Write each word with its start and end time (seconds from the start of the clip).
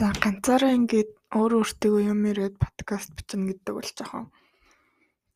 За 0.00 0.08
ганцаараа 0.16 0.72
ингээд 0.80 1.10
өөр 1.36 1.52
өөртөө 1.60 2.08
юм 2.08 2.24
яриад 2.24 2.56
подкаст 2.56 3.12
бичнэ 3.12 3.52
гэдэг 3.52 3.74
бол 3.76 3.84
жоохон 3.84 4.32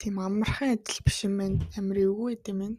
тийм 0.00 0.16
амархан 0.25 0.80
ажил 0.80 1.04
биш 1.04 1.18
юм 1.29 1.37
байна. 1.37 1.61
Амар 1.77 2.00
эвгүй 2.00 2.40
юм 2.48 2.59
байна. 2.64 2.79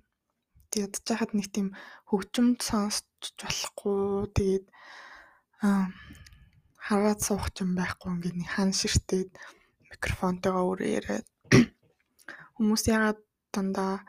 Тэгээд 0.73 0.97
ядж 0.97 1.05
хахад 1.05 1.37
нэг 1.37 1.47
тийм 1.53 1.77
хөгжимд 2.09 2.65
сонсч 2.65 3.05
болохгүй. 3.37 4.01
Тэгээд 4.33 4.65
аа 5.61 5.93
хараад 6.81 7.21
суух 7.21 7.53
юм 7.61 7.77
байхгүй 7.77 8.09
ингээд 8.17 8.37
нэг 8.41 8.49
хан 8.49 8.73
ширтээд 8.73 9.29
микрофонтойгоо 9.93 10.65
өөрөө 10.65 10.89
яриад 10.89 11.27
хүмүүс 12.57 12.83
ягаад 12.89 13.21
дандаа 13.53 14.01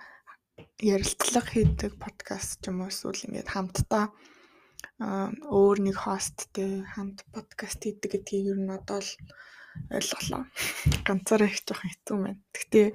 ярилцлага 0.80 1.52
хийдэг 1.52 1.92
подкаст 2.00 2.64
ч 2.64 2.72
юм 2.72 2.80
уу 2.80 2.88
эсвэл 2.88 3.20
ингээд 3.28 3.52
хамтдаа 3.52 4.16
өөр 4.98 5.76
нэг 5.86 5.96
хосттэй 6.04 6.86
хамт 6.94 7.26
подкаст 7.34 7.84
хийдэг 7.84 8.10
гэдгийг 8.16 8.56
ер 8.56 8.60
нь 8.62 8.72
одоо 8.72 9.00
л 9.04 9.12
ойлголоо. 9.92 10.42
Ганцаараа 11.06 11.48
их 11.52 11.60
жоохон 11.66 11.90
хэцүү 11.92 12.16
байна. 12.16 12.40
Гэхдээ 12.54 12.86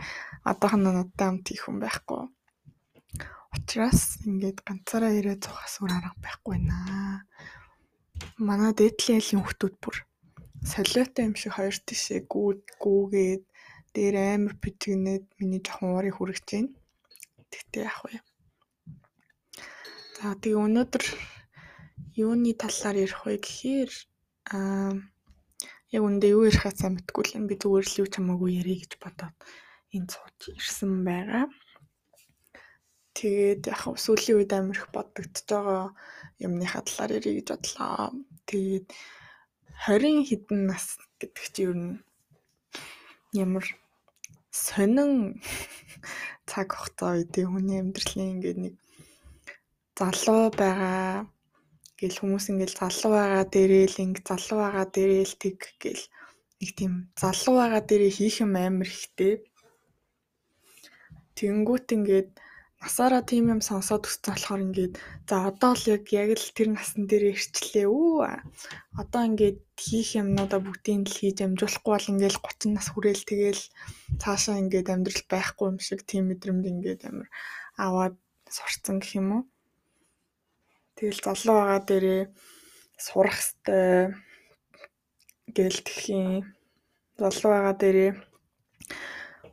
одоохондоо 0.49 0.93
надтай 0.97 1.25
хамт 1.29 1.45
хийх 1.47 1.63
хүн 1.65 1.77
байхгүй. 1.83 2.21
Учираас 3.53 4.01
ингээд 4.25 4.59
ганцаараа 4.65 5.13
ирээд 5.13 5.45
зугаас 5.45 5.75
өөр 5.83 5.91
арга 5.93 6.17
байхгүй 6.25 6.57
наа. 6.63 7.27
Манай 8.41 8.71
дээдлийн 8.73 9.21
хүмүүс 9.21 9.77
бүр 9.83 9.97
солиотой 10.65 11.25
юм 11.25 11.35
шиг 11.35 11.53
хоёр 11.57 11.73
тишээ 11.73 12.25
гүүд 12.29 12.61
гүүгээд 12.81 13.43
дээр 13.93 14.15
амар 14.39 14.55
битгнээд 14.61 15.25
миний 15.39 15.61
жоохон 15.61 15.97
уурыг 15.97 16.15
хүрэж 16.15 16.45
байна. 16.47 16.71
Тэгтээ 17.51 17.83
яах 17.83 17.99
вэ? 18.05 18.21
За 20.15 20.37
тэгээ 20.37 20.63
өнөөдөр 20.65 21.03
юуны 22.15 22.51
талаар 22.57 22.97
ярих 23.05 23.23
вэ 23.25 23.39
гэхээр 23.39 23.91
аа 24.55 24.91
яг 25.95 26.03
үндэ 26.07 26.31
юу 26.31 26.47
ярихаа 26.47 26.71
сайн 26.75 26.95
мэдгүй 26.95 27.23
л 27.27 27.47
би 27.47 27.55
зүгээр 27.59 27.87
л 27.87 27.99
юу 28.01 28.07
ч 28.07 28.13
хамаагүй 28.15 28.51
ярих 28.63 28.79
гэж 28.83 28.93
бодоод 29.03 29.35
энэ 29.95 30.07
цууч 30.11 30.39
ирсэн 30.55 30.91
байгаа. 31.07 31.45
Тэгээд 33.11 33.61
яг 33.67 33.81
сүүлийн 33.99 34.37
үед 34.39 34.51
амар 34.55 34.79
их 34.79 34.87
бодогдож 34.95 35.47
байгаа 35.51 35.91
юмныхаа 36.39 36.83
талаар 36.87 37.11
ярих 37.19 37.35
гэж 37.43 37.47
бодлоо. 37.51 38.15
Тэгээд 38.47 38.87
20 39.87 40.27
хэдэн 40.31 40.59
нас 40.71 40.85
гэдэг 41.19 41.45
чинь 41.51 41.63
ер 41.67 41.75
нь 41.75 41.91
ямар 43.35 43.65
сонин 44.51 45.39
цаг 46.49 46.71
хугацаа 46.71 47.19
үе 47.19 47.25
тий 47.27 47.43
хүний 47.47 47.79
амьдралын 47.83 48.31
ингээд 48.39 48.59
нэг 48.63 48.75
залуу 49.99 50.51
байгаа 50.55 51.27
Гэл 52.01 52.17
хүмүүс 52.17 52.45
ингээл 52.49 52.79
залуу 52.81 53.13
байгаа 53.13 53.45
дээрээ 53.53 53.85
л 53.93 53.97
инг 54.01 54.17
залуу 54.25 54.57
байгаа 54.65 54.85
дээрээ 54.89 55.25
л 55.29 55.35
тэг 55.37 55.57
гэл 55.77 56.03
нэг 56.57 56.69
тийм 56.77 56.93
залуу 57.21 57.55
байгаа 57.61 57.81
дээрээ 57.85 58.11
хийх 58.17 58.35
юм 58.41 58.53
амар 58.57 58.89
ихтэй. 58.89 59.33
Тэнгүүт 61.37 61.87
ингээд 61.97 62.29
насаараа 62.81 63.21
тийм 63.21 63.45
юм 63.53 63.61
сонсоод 63.61 64.09
өссөн 64.09 64.33
болохоор 64.33 64.61
ингээд 64.65 64.93
за 65.29 65.35
одоо 65.49 65.71
л 65.77 65.85
яг 65.95 66.03
яг 66.21 66.29
л 66.33 66.49
тэр 66.57 66.69
насан 66.73 67.05
дээр 67.05 67.37
ирчлээ 67.37 67.85
үү. 67.85 68.25
Одоо 69.01 69.21
ингээд 69.29 69.59
хийх 69.77 70.09
юмнуудаа 70.21 70.61
бүгдийг 70.65 71.05
л 71.05 71.17
хийж 71.21 71.37
амжуулахгүй 71.45 71.93
бол 71.93 72.11
ингээд 72.13 72.41
30 72.41 72.73
нас 72.77 72.87
хүрээл 72.89 73.23
тэгэл 73.29 73.61
цаашаа 74.21 74.57
ингээд 74.61 74.89
амьдрал 74.93 75.23
байхгүй 75.29 75.65
юм 75.69 75.77
шиг 75.77 76.01
тийм 76.09 76.23
мэдрэмж 76.33 76.65
ингээд 76.73 77.01
амар 77.09 77.29
аваад 77.85 78.15
сурцсан 78.49 78.97
гэх 78.97 79.13
юм 79.21 79.29
уу. 79.33 79.43
Тэгэл 80.97 81.19
залуу 81.25 81.55
байгаа 81.57 81.81
дээрээ 81.87 82.23
сурах 83.05 83.37
хэвээр 83.41 84.09
гэл 85.55 85.79
тхийн 85.87 86.31
залуу 87.21 87.51
байгаа 87.53 87.75
дээрээ 87.81 88.11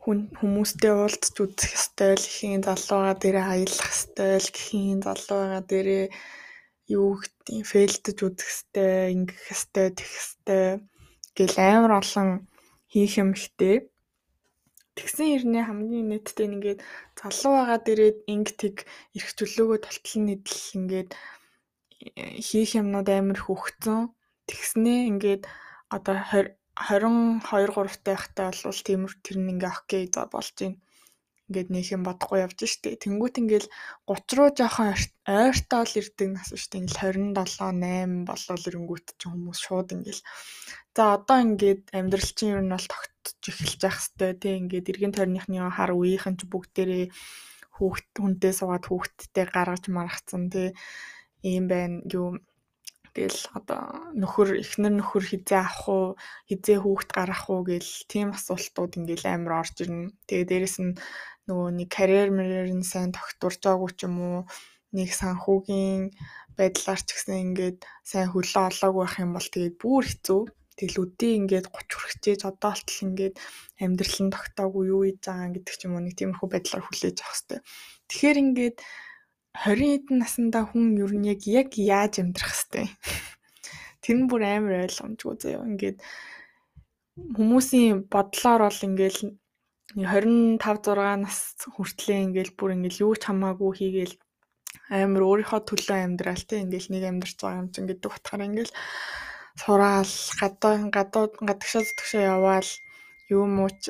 хүн 0.03 0.19
хүмүүстэй 0.39 0.93
уулзч 0.95 1.35
үзэх 1.43 1.73
хэвээр 1.75 2.17
л 2.17 2.29
ихийн 2.31 2.61
залуу 2.65 2.97
байгаа 2.97 3.17
дээрээ 3.21 3.45
аялах 3.53 3.91
хэвээр 3.93 4.41
л 4.45 4.49
гэхийн 4.55 4.99
залуу 5.07 5.37
байгаа 5.41 5.63
дээрээ 5.69 6.05
юу 6.97 7.09
гэдгийг 7.21 7.65
фейлдэж 7.71 8.17
үзэх 8.25 8.49
хэвээр 8.49 9.11
ингэх 9.13 9.41
хэвээр 9.47 9.91
тех 9.97 10.11
хэвээр 10.17 10.77
гэл 11.37 11.57
амар 11.61 11.93
олон 12.01 12.29
хийх 12.91 13.13
юм 13.21 13.29
ихтэй. 13.37 13.75
Тэгсэн 14.97 15.27
хэрнээ 15.29 15.63
хамгийн 15.69 16.07
нийтдээ 16.09 16.47
ингээд 16.49 16.79
залуу 17.19 17.53
байгаа 17.55 17.79
дээрээ 17.85 18.11
инг 18.33 18.47
тэг 18.61 18.75
эрх 19.15 19.29
чөлөөгөө 19.37 19.79
толтол 19.85 20.17
нийтлэл 20.25 20.75
ингээд 20.79 21.09
хийх 21.99 22.71
юмнууд 22.79 23.09
амар 23.11 23.39
хөгцсөн. 23.43 24.11
Тэгснээ 24.47 24.99
ингээд 25.11 25.43
одоо 25.91 26.15
22 26.31 27.43
3 27.43 28.05
тайхтай 28.07 28.45
болвол 28.49 28.81
тиймэр 28.87 29.13
тэр 29.19 29.37
нь 29.43 29.51
ингээ 29.53 29.73
окей 29.75 30.03
за 30.07 30.25
болж 30.31 30.55
байна. 30.55 30.79
Ингээд 31.49 31.69
нэг 31.73 31.85
юм 31.91 32.03
бодохгүй 32.05 32.39
явж 32.45 32.59
штэ. 32.63 33.01
Тэнгүүт 33.03 33.41
ингээл 33.41 33.67
30 34.05 34.37
руу 34.37 34.49
жоохон 34.53 34.95
ойртоо 35.27 35.81
л 35.83 35.99
ирдэг 35.99 36.29
нас 36.31 36.49
штэ. 36.53 36.77
Ингээл 36.77 37.33
27 37.35 37.35
8 37.35 38.29
болол 38.29 38.63
ирэнгүүт 38.69 39.07
ч 39.19 39.21
хүмүүс 39.27 39.59
шууд 39.59 39.89
ингээл 39.97 40.21
за 40.95 41.03
одоо 41.17 41.37
ингээд 41.41 41.83
амьдрал 41.97 42.31
чинь 42.37 42.53
ер 42.53 42.63
нь 42.63 42.73
бол 42.75 42.87
тогтж 42.87 43.43
эхэлж 43.49 43.81
явах 43.83 43.99
хэвээр 43.99 44.37
тий 44.39 44.53
ингээд 44.61 44.89
эргэн 44.93 45.13
тойрныхны 45.15 45.57
хар 45.73 45.91
үеийнхэн 45.97 46.35
ч 46.37 46.41
бүгдээрээ 46.47 47.05
хүүхд 47.79 48.11
хүнтэй 48.19 48.53
суугаад 48.55 48.85
хүүхдтэй 48.87 49.45
гаргаж 49.47 49.83
маргацсан 49.87 50.51
тий 50.53 50.75
ийм 51.43 51.65
байна 51.71 52.01
юу 52.11 52.39
Тэгэл 53.09 53.41
одоо 53.57 54.13
нөхөр 54.13 54.61
эхнэр 54.61 54.93
нөхөр 55.01 55.23
хизээ 55.25 55.59
авах 55.65 55.85
уу, 55.89 56.07
хизээ 56.45 56.77
хүүхэд 56.79 57.09
гаргах 57.09 57.45
уу 57.49 57.61
гэл 57.65 57.91
тийм 58.05 58.37
асуултууд 58.37 59.01
ингээл 59.01 59.25
амар 59.33 59.65
орж 59.65 59.75
ирнэ. 59.81 60.13
Тэгээ 60.29 60.45
дээрэс 60.47 60.77
нь 60.85 60.93
нөгөө 61.49 61.69
нэг 61.73 61.89
карьер 61.89 62.29
мэрээр 62.29 62.69
нь 62.77 62.85
сайн 62.85 63.09
тогтворж 63.11 63.59
байгаагүй 63.65 63.91
ч 63.97 63.99
юм 64.05 64.15
уу, 64.21 64.39
нэг 64.93 65.09
санхүүгийн 65.09 66.13
байдлаар 66.53 67.01
ч 67.01 67.09
гэсэн 67.17 67.43
ингээд 67.49 67.77
сайн 68.05 68.29
хөлөө 68.29 68.63
олоогүй 68.69 69.01
байх 69.03 69.17
юм 69.17 69.31
бол 69.33 69.47
тэгээд 69.49 69.75
бүр 69.81 70.05
хэцүү. 70.05 70.41
Тэгэл 70.77 71.01
өдөө 71.03 71.31
ингээд 71.39 71.67
30 71.75 71.99
хүрчээж 71.99 72.41
одоо 72.47 72.71
болтол 72.71 72.99
ингээд 73.03 73.35
амьдрал 73.83 74.19
нь 74.23 74.31
тогтоогүй 74.31 74.83
юу 74.93 75.01
хийж 75.03 75.19
байгаа 75.27 75.49
гэдэг 75.59 75.75
ч 75.75 75.81
юм 75.83 75.93
уу 75.97 76.03
нэг 76.05 76.15
тиймэрхүү 76.15 76.47
байдлаар 76.51 76.83
хүлээж 76.87 77.17
авах 77.19 77.35
хэрэгтэй. 77.35 77.59
Тэгэхээр 78.07 78.37
ингээд 78.43 78.77
20 79.57 80.05
хэдэн 80.05 80.17
наснда 80.21 80.59
хүн 80.69 80.97
ер 81.01 81.11
нь 81.17 81.29
яг 81.33 81.41
яг 81.49 81.69
яаж 81.75 82.21
амьдрах 82.21 82.53
хэвтэй. 82.53 82.87
Тэр 84.01 84.17
нь 84.21 84.29
бүр 84.29 84.41
амар 84.45 84.85
ойлгомжгүй 84.85 85.35
заяа. 85.41 85.65
Ингээд 85.65 85.97
хүмүүсийн 87.35 88.05
бодлоор 88.13 88.61
бол 88.69 88.81
ингээл 88.87 89.21
25 89.97 90.61
6 90.61 91.25
нас 91.25 91.37
хүртлээ 91.65 92.19
ингээл 92.29 92.53
бүр 92.53 92.77
ингээл 92.77 93.03
юу 93.09 93.13
ч 93.17 93.25
хамаагүй 93.25 93.71
хийгээл 93.73 94.15
амар 94.93 95.23
өөрийнхөө 95.25 95.61
төлөө 95.65 95.97
амьдрал 96.05 96.43
те 96.45 96.61
ингээл 96.61 96.93
нэг 96.93 97.03
амьдарч 97.09 97.37
байгаа 97.41 97.61
юм 97.65 97.69
чинь 97.73 97.89
гэдэг 97.89 98.09
утгаар 98.13 98.45
ингээл 98.45 98.73
сураал 99.57 100.13
гадаа 100.39 100.73
гадаа 100.93 101.25
гадагшаа 101.49 101.83
зүтгшээ 101.85 102.23
яваал 102.37 102.69
юу 103.33 103.45
мууч 103.49 103.89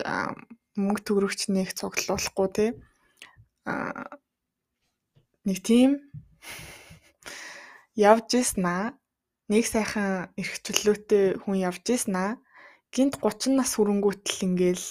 мөнгө 0.80 1.02
төгрөгч 1.04 1.42
нэг 1.52 1.76
цуглуулахгүй 1.76 2.48
те 2.56 2.66
а 3.68 4.19
нэг 5.48 5.58
тийм 5.64 5.92
явж 7.96 8.30
ийснаа 8.40 8.96
нэг 9.52 9.64
сайхан 9.68 10.32
эрх 10.40 10.56
чөлөөтэй 10.66 11.26
хүн 11.42 11.56
явж 11.70 11.86
ийснаа 11.96 12.40
гинт 12.96 13.22
30 13.22 13.60
нас 13.60 13.78
хүрэнгүүтэл 13.78 14.46
ингээл 14.48 14.88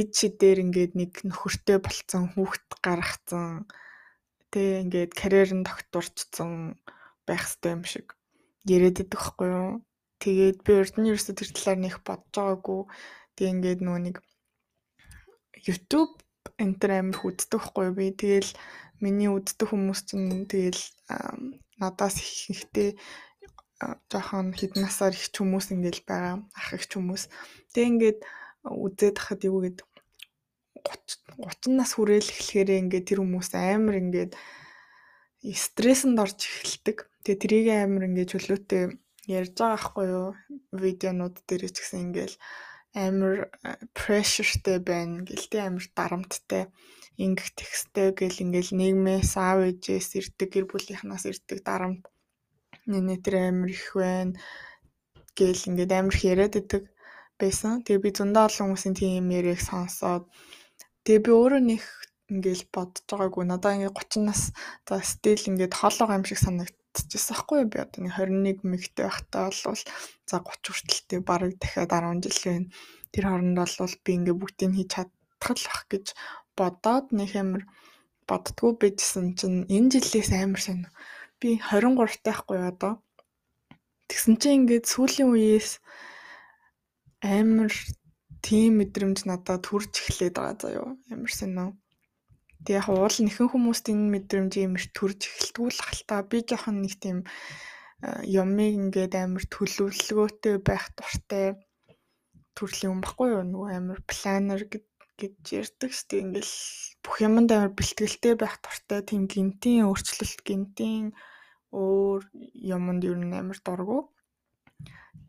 ид 0.00 0.10
шидээр 0.12 0.58
ингээд 0.64 0.92
нэг 1.00 1.12
нөхөртэй 1.24 1.78
болцсон 1.80 2.28
хүүхэд 2.34 2.68
гаргацсан. 2.84 3.64
Тэг 4.52 4.66
ингээд 4.84 5.12
карьер 5.16 5.50
нь 5.56 5.64
тогтворцсон 5.64 6.76
байх 7.24 7.44
хэрэгтэй 7.44 7.72
юм 7.72 7.84
шиг 7.84 8.06
яриад 8.68 8.96
байдаг 9.00 9.20
хгүй 9.20 9.48
юу? 9.48 9.72
Тэгээд 10.20 10.58
би 10.66 10.72
урд 10.76 10.94
нь 10.98 11.08
ерөөсө 11.08 11.32
тэр 11.32 11.50
талаар 11.54 11.78
нэг 11.80 11.94
бодож 12.04 12.34
байгаагүй. 12.36 12.80
Тэг 13.36 13.46
ингээд 13.52 13.80
нөгөө 13.84 14.02
нэг 14.04 14.16
YouTube 15.64 16.18
энтер 16.58 16.90
амир 16.98 17.16
хүздэг 17.20 17.60
хгүй 17.62 17.84
юу 17.88 17.96
би? 17.96 18.12
Тэгэл 18.12 18.50
миний 19.02 19.30
үздэг 19.30 19.68
хүмүүс 19.70 20.00
чинь 20.10 20.46
тэгэл 20.50 20.82
надаас 21.78 22.16
ихтэй 22.50 22.98
жоохон 24.10 24.50
хэдэн 24.58 24.82
насаар 24.82 25.14
их 25.14 25.30
хүмүүс 25.30 25.70
ингээл 25.70 26.02
байгаа 26.02 26.34
ах 26.58 26.70
их 26.74 26.90
хүмүүс. 26.90 27.30
Тэг 27.70 27.84
ингээд 27.94 28.18
үзээд 28.66 29.16
хахад 29.22 29.46
юу 29.46 29.62
гээд 29.62 29.86
30 30.82 31.28
30 31.38 31.78
нас 31.78 31.94
хүрээл 31.94 32.26
эхлэхээр 32.26 32.70
ингээд 32.82 33.06
тэр 33.06 33.22
хүмүүс 33.22 33.54
амар 33.54 33.96
ингээд 34.02 34.32
стрессэнд 35.46 36.18
орж 36.18 36.38
эхэлдэг. 36.42 37.06
Тэгээ 37.22 37.38
трийг 37.38 37.66
амар 37.70 38.10
ингээд 38.10 38.32
чөлөөтэй 38.34 38.84
ярьж 39.30 39.54
байгаа 39.54 39.78
байхгүй 39.78 40.06
юу? 40.10 40.28
Видеонууд 40.74 41.36
дээр 41.46 41.70
ч 41.70 41.76
гэсэн 41.78 42.10
ингээл 42.10 42.36
амар 42.98 43.34
pressureтэй 43.94 44.78
байна. 44.82 45.22
Гэлтэй 45.22 45.62
амар 45.62 45.86
дарамттай 45.94 46.62
ингэх 47.24 47.50
тексттэй 47.58 48.08
гэл 48.18 48.42
ингээл 48.44 48.72
нийгмээс 48.80 49.32
аав 49.36 49.58
ээжээс 49.68 50.08
ирдэг 50.18 50.48
гэр 50.54 50.66
бүлийнхнаас 50.70 51.24
ирдэг 51.30 51.58
дарамт 51.66 52.02
нэ 52.88 53.16
тэр 53.24 53.34
амир 53.50 53.70
их 53.74 53.92
байна 53.98 54.38
гээл 55.38 55.68
ингээд 55.70 55.92
амар 55.94 56.14
их 56.14 56.24
яриад 56.24 56.54
идэг 56.58 56.84
байсан. 57.38 57.82
Тэгээ 57.86 58.02
би 58.04 58.10
зөндөө 58.18 58.42
олон 58.48 58.64
хүмүүсийн 58.74 58.96
тийм 58.98 59.30
яриаг 59.30 59.60
сонсоод 59.62 60.24
тэгээ 61.04 61.24
би 61.24 61.30
өөрөө 61.38 61.62
нэг 61.62 61.82
ингээл 62.32 62.64
бодож 62.74 63.04
байгаагүй. 63.06 63.44
Надаа 63.46 63.72
ингээд 63.76 63.94
30 63.94 64.28
нас 64.28 64.40
за 64.88 64.96
стил 65.06 65.42
ингээд 65.50 65.78
хоолоо 65.78 66.16
юм 66.18 66.24
шиг 66.26 66.40
санагдчихсан 66.42 67.34
байхгүй? 67.38 67.60
Би 67.70 67.78
одоо 67.84 68.00
нэг 68.02 68.12
21 68.18 68.66
мэгтэй 68.66 69.04
байхдаа 69.06 69.48
бол 69.48 69.82
за 70.28 70.36
30 70.42 70.74
хүртэлтэй 70.74 71.20
бараг 71.22 71.52
дахиад 71.62 71.92
10 71.94 72.24
жил 72.26 72.40
байна. 72.44 72.68
Тэр 73.14 73.24
хооронд 73.30 73.58
бол 73.62 73.96
би 74.04 74.10
ингээд 74.18 74.40
бүгдийг 74.42 74.72
хийж 74.74 74.90
чадах 74.92 75.54
л 75.54 75.66
бах 75.70 75.82
гэж 75.92 76.06
бодоод 76.58 77.06
нэг 77.14 77.30
амар 77.38 77.62
боддгоо 78.28 78.74
байжсэн 78.80 79.26
чинь 79.38 79.64
энэ 79.76 79.90
жилээс 79.94 80.30
амар 80.34 80.60
сонио. 80.60 80.90
Би 81.40 81.48
23 81.56 82.18
таахгүй 82.26 82.60
одоо. 82.70 82.92
Тэгсэн 84.10 84.34
чинь 84.40 84.56
ингээд 84.66 84.90
сүүлийн 84.90 85.30
үеэс 85.32 85.70
амар 87.22 87.72
тийм 88.44 88.82
мэдрэмж 88.82 89.24
надад 89.24 89.64
төрж 89.64 89.92
эхлээд 90.02 90.34
байгаа 90.36 90.56
заяо. 90.60 90.88
Ямар 91.14 91.32
сонио. 91.32 91.72
Тэг 92.64 92.74
яг 92.82 92.88
уул 92.90 93.16
нэхэн 93.22 93.48
хүмүүст 93.48 93.86
энэ 93.92 94.12
мэдрэмж 94.14 94.52
юмэр 94.58 94.84
төрж 94.92 95.20
эхэлтгүү 95.24 95.68
л 95.72 95.84
хальта. 95.86 96.26
Би 96.26 96.42
жоохон 96.42 96.82
нэг 96.82 96.94
тийм 96.98 97.18
юмыг 98.26 98.72
ингээд 98.82 99.14
амар 99.14 99.44
төлөвлөгөөтэй 99.46 100.56
байх 100.62 100.84
дуртай 100.98 101.46
төрлийн 102.58 102.98
юм 102.98 103.00
баггүй 103.02 103.28
юу? 103.34 103.44
Нөгөө 103.46 103.68
амар 103.78 104.00
планер 104.10 104.62
гэж 105.20 105.34
ярьдаг 105.60 105.90
шүү 105.92 106.06
дээ. 106.08 106.22
Ингээл 106.24 106.54
бүх 107.02 107.16
юмд 107.26 107.50
амар 107.50 107.72
бэлтгэлтэй 107.74 108.34
байх 108.38 108.56
дуртай 108.62 109.00
тийм 109.02 109.22
гинтийн 109.26 109.90
өөрчлөлт, 109.90 110.40
гинтийн 110.46 111.06
өөр 111.74 112.22
юмд 112.54 113.02
ер 113.10 113.18
нь 113.18 113.34
амар 113.34 113.58
дургу. 113.66 113.98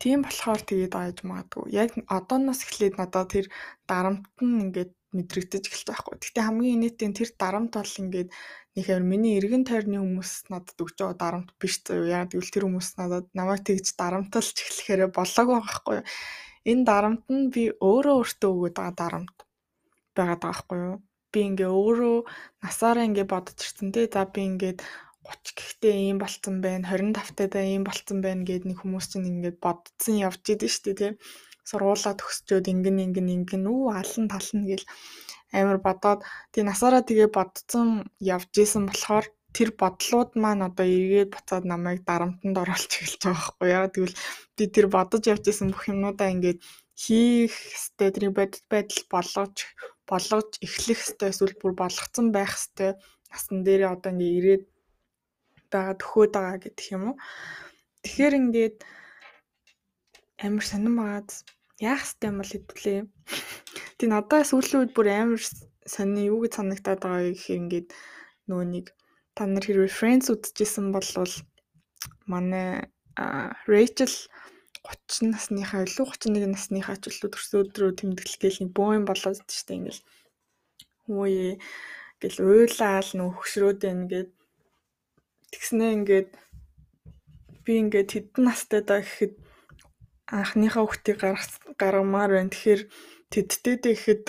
Тийм 0.00 0.22
болохоор 0.24 0.62
тэгээд 0.64 0.94
ааж 0.96 1.18
магадгүй. 1.28 1.64
Яг 1.82 1.90
одооноос 2.16 2.64
эхлээд 2.64 2.94
надад 2.96 3.28
тэр 3.34 3.46
дарамт 3.90 4.24
нь 4.40 4.62
ингээд 4.64 4.92
мэдрэгдэж 5.16 5.64
эхэлж 5.66 5.86
байхгүй. 5.90 6.14
Гэхдээ 6.16 6.44
хамгийн 6.46 6.76
инээдийн 6.78 7.14
тэр 7.18 7.30
дарамт 7.42 7.72
бол 7.76 7.94
ингээд 8.02 8.30
амар 8.78 9.04
миний 9.10 9.34
эргэн 9.36 9.64
тойрны 9.66 9.98
хүмүүс 9.98 10.32
надад 10.48 10.78
өгч 10.78 10.96
байгаа 11.02 11.18
дарамт 11.18 11.50
биш 11.60 11.74
заяа. 11.82 12.24
Яг 12.24 12.30
тэгвэл 12.30 12.54
тэр 12.54 12.64
хүмүүс 12.64 12.88
надад 12.96 13.26
намайг 13.34 13.60
тэгж 13.66 13.86
дарамталж 13.98 14.56
эхлэхээр 14.56 15.10
болоогүй 15.10 15.58
байхгүй. 15.58 15.98
Энэ 16.70 16.86
дарамт 16.90 17.24
нь 17.34 17.50
би 17.54 17.62
өөрөө 17.82 18.16
өөртөө 18.22 18.50
өгöd 18.54 18.74
байгаа 18.78 18.96
дарамт 19.02 19.36
байгаад 20.20 20.42
байгаа 20.44 20.56
байхгүй 20.60 20.78
юу. 20.88 20.96
Би 21.32 21.40
ингээ 21.48 21.70
өөрөө 21.80 22.16
насаараа 22.64 23.08
ингээ 23.08 23.26
бодож 23.32 23.58
ирсэн 23.64 23.88
тий. 23.94 24.06
За 24.12 24.22
би 24.34 24.40
ингээд 24.50 24.78
30 25.24 25.56
гэхдээ 25.58 25.94
ийм 26.06 26.18
болцсон 26.20 26.56
байна. 26.64 26.84
25 26.90 27.52
таа 27.52 27.64
ийм 27.64 27.84
болцсон 27.88 28.18
байна 28.24 28.42
гэд 28.48 28.64
нэг 28.66 28.78
хүмүүс 28.80 29.06
чинь 29.10 29.30
ингээд 29.32 29.58
бодсон 29.64 30.14
явж 30.28 30.42
идэв 30.52 30.70
шүү 30.72 30.84
дээ 30.84 30.98
тий. 31.00 31.12
Сургуулаа 31.68 32.14
төгсчөөд 32.18 32.66
ингэн 32.72 32.98
ингэн 33.04 33.28
ингэн 33.36 33.64
үү 33.72 33.82
алан 34.00 34.26
тална 34.32 34.64
гэл 34.70 34.86
амар 35.58 35.78
бодоод 35.86 36.20
тий 36.52 36.62
насаараа 36.66 37.02
тэгээ 37.06 37.28
бодсон 37.38 37.88
явж 38.36 38.52
исэн 38.64 38.84
болохоор 38.88 39.26
тэр 39.56 39.70
бодлууд 39.80 40.30
маань 40.42 40.66
одоо 40.68 40.86
эргээд 40.86 41.30
буцаад 41.34 41.64
намайг 41.66 42.00
дарамтанд 42.06 42.56
оруулж 42.62 42.90
эхэлж 42.94 43.22
байгаа 43.22 43.38
байхгүй 43.38 43.68
яа. 43.76 43.92
Тэгвэл 43.94 44.16
би 44.56 44.64
тэр 44.74 44.86
бодож 44.94 45.22
явж 45.32 45.44
исэн 45.50 45.68
бүх 45.74 45.84
юмнуудаа 45.92 46.28
ингээд 46.34 46.58
хийх 47.02 47.54
хэвээр 47.98 48.14
тэрийг 48.14 48.34
бодит 48.38 48.64
байдал 48.72 49.02
болгож 49.12 49.56
болгож 50.10 50.58
эхлэх 50.66 51.00
хэвээр 51.06 51.32
эсвэл 51.32 51.54
бүр 51.62 51.72
болгоцсон 51.78 52.26
байх 52.34 52.52
хэвээр 52.58 52.98
насан 53.30 53.58
дээрээ 53.62 53.94
одоо 53.94 54.10
ингээ 54.12 54.36
ирээд 54.38 54.64
байгаа 55.70 55.94
төхөөд 56.02 56.32
байгаа 56.34 56.58
гэдэг 56.66 56.86
юм 56.94 57.02
уу. 57.14 57.16
Тэгэхээр 58.02 58.34
ингээд 58.40 58.76
амар 60.44 60.64
сонирн 60.66 60.96
байгаад 60.98 61.30
яах 61.78 62.02
хэвтэй 62.02 62.28
юм 62.30 62.38
бол 62.42 62.52
хэвлээ. 62.52 63.00
Тэг 63.98 64.08
надад 64.10 64.48
сүүлийн 64.50 64.80
үед 64.82 64.92
бүр 64.96 65.08
амар 65.14 65.42
сони 65.86 66.26
юу 66.26 66.42
гэж 66.42 66.52
санагтаад 66.58 67.00
байгаа 67.02 67.30
гэхээр 67.30 67.60
ингээд 67.62 67.88
нөгөө 68.48 68.66
нэг 68.74 68.86
та 69.36 69.46
нар 69.46 69.64
хэрвээ 69.64 69.92
Friends 69.98 70.26
үзчихсэн 70.32 70.90
бол 70.90 71.10
манай 72.26 72.90
Rachel 73.70 74.12
30 74.86 75.34
насныхаа 75.34 75.84
илүү 75.84 76.06
31 76.08 76.54
насныхаа 76.54 76.96
ч 77.00 77.04
илүү 77.12 77.30
төрсөн 77.30 77.60
өдрөө 77.62 77.90
тэмдэглэл 78.00 78.40
гээл 78.42 78.60
нэг 78.64 78.70
юм 78.76 79.04
болоод 79.06 79.38
штэ 79.44 79.76
ингээл 79.76 80.02
хөөе 81.04 81.48
гэл 82.20 82.38
уйлаал 82.40 83.10
нөх 83.18 83.34
хөшрөөд 83.40 83.78
байна 83.84 84.04
гэд 84.12 84.30
тэгснээ 85.52 85.90
ингээд 85.96 86.30
би 87.64 87.72
ингээд 87.82 88.08
хэдэн 88.14 88.44
настай 88.46 88.80
даа 88.84 89.00
гэхэд 89.02 89.34
анхныхаа 90.30 90.82
хүүхдийг 90.86 91.18
гаргамаар 91.80 92.30
байна. 92.34 92.52
Тэгэхээр 92.52 92.82
тэдтэй 93.32 93.76
дэхэд 93.84 94.24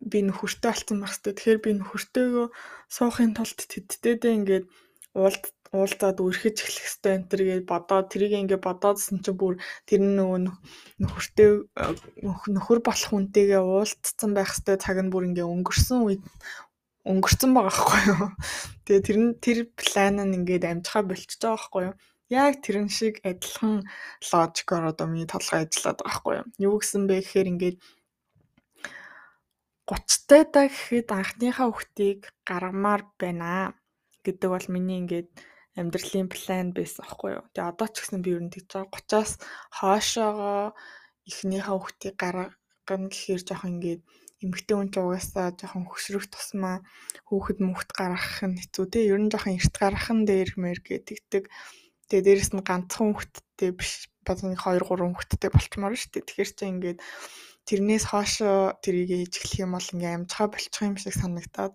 би 0.00 0.18
нөхөртэй 0.24 0.70
болсон 0.72 0.98
байх 1.00 1.14
хэвээр. 1.14 1.36
Тэгэхээр 1.36 1.60
би 1.64 1.70
нөхөртөөгөө 1.76 2.46
суухын 2.88 3.32
тулд 3.36 3.58
тэдтэй 3.68 4.14
дэ 4.16 4.28
ингээд 4.38 4.66
уулд 5.12 5.44
уулзаад 5.70 6.18
үрхэж 6.18 6.56
эхлэх 6.66 6.86
хэвээр 6.90 7.14
энэ 7.14 7.28
төр 7.30 7.42
гээд 7.46 7.66
бодоод 7.70 8.06
тэрийг 8.10 8.34
ингээд 8.42 8.66
бодоодсэн 8.66 9.22
чинь 9.22 9.38
бүр 9.38 9.54
тэр 9.86 10.02
нөгөө 10.02 10.38
нөхөртэй 10.98 11.50
нөхөр 12.50 12.80
болох 12.82 13.08
хүнтэйгээ 13.14 13.62
уулзсан 13.62 14.30
байх 14.34 14.50
хэвээр 14.50 14.82
цаг 14.82 14.98
нь 14.98 15.12
бүр 15.14 15.30
ингээд 15.30 15.46
өнгөрсөн 15.46 15.98
үед 16.02 16.22
өнгөрцөн 17.06 17.50
байгаа 17.54 17.70
байхгүй 17.70 18.02
юу. 18.10 18.28
Тэгээ 18.84 19.06
тэр 19.06 19.18
нь 19.22 19.30
тэр 19.38 19.58
план 19.78 20.16
нь 20.18 20.36
ингээд 20.42 20.64
амжихаа 20.66 21.02
болчихж 21.06 21.38
байгаа 21.38 21.54
байхгүй 21.54 21.82
юу. 21.86 21.94
Яг 22.30 22.54
тэрэн 22.62 22.88
шиг 22.90 23.14
адилхан 23.22 23.86
логикоор 24.26 24.84
одоо 24.90 25.06
миний 25.06 25.30
толгой 25.30 25.64
ажиллаад 25.64 25.98
байгаа 26.02 26.10
байхгүй 26.10 26.34
юу. 26.34 26.46
Юу 26.66 26.74
гэсэн 26.82 27.02
бэ 27.06 27.14
гэхээр 27.22 27.50
ингээд 27.54 27.76
30 29.90 30.28
таа 30.28 30.44
да 30.54 30.62
гэхэд 30.70 31.08
анхныхаа 31.10 31.66
хүүхдийг 31.70 32.20
гаргамаар 32.46 33.02
байна 33.18 33.74
гэдэг 34.22 34.48
бол 34.50 34.66
миний 34.70 35.02
ингээд 35.02 35.30
амьдралын 35.78 36.28
план 36.32 36.66
байсан 36.74 37.06
аахгүй 37.06 37.30
юу. 37.38 37.44
Тэгээ 37.54 37.70
одоо 37.70 37.88
ч 37.90 37.96
гэсэн 38.02 38.20
би 38.24 38.30
ер 38.34 38.42
нь 38.42 38.50
тэгж 38.50 38.70
байгаа 38.74 38.90
30-аас 38.90 39.32
хоошоогоо 39.78 40.62
эхнийхээ 41.30 41.70
хүүхдийг 41.70 42.16
гаргана 42.18 43.08
гэхээр 43.10 43.42
жоохон 43.46 43.72
ингээд 43.78 44.02
эмэгтэй 44.42 44.74
хүн 44.76 44.90
ч 44.90 44.96
угаасаа 44.98 45.46
жоохон 45.54 45.84
хөшрөх 45.86 46.26
тусмаа 46.32 46.76
хүүхэд 47.28 47.58
мөхт 47.62 47.90
гаргах 47.94 48.40
нь 48.48 48.58
хэцүү 48.58 48.86
те. 48.90 48.98
Ер 49.06 49.20
нь 49.22 49.30
жоохон 49.30 49.54
эрт 49.60 49.74
гаргах 49.78 50.10
нь 50.16 50.26
дээр 50.26 50.50
мэр 50.58 50.78
гэтгдэг. 50.82 51.44
Тэгээ 52.08 52.24
дээрэс 52.26 52.50
нь 52.56 52.66
ганцхан 52.66 53.14
хүүхэдтэй 53.14 53.70
биш 53.78 54.10
бод 54.26 54.38
нэг 54.42 54.58
2 54.58 54.82
3 54.82 55.12
хүүхэдтэй 55.12 55.50
болчмоор 55.54 55.94
шүү 55.94 56.10
дээ. 56.10 56.26
Тэгэхээр 56.26 56.50
чи 56.56 56.64
ингээд 56.66 56.98
тэрнээс 57.68 58.04
хоошоо 58.10 58.74
тэрийг 58.82 59.10
хийж 59.30 59.34
эхлэх 59.38 59.62
юм 59.62 59.72
бол 59.76 59.92
ингээм 59.94 60.24
амжихаа 60.24 60.48
болчих 60.50 60.82
юм 60.82 60.96
шиг 60.98 61.14
санагтаад 61.14 61.74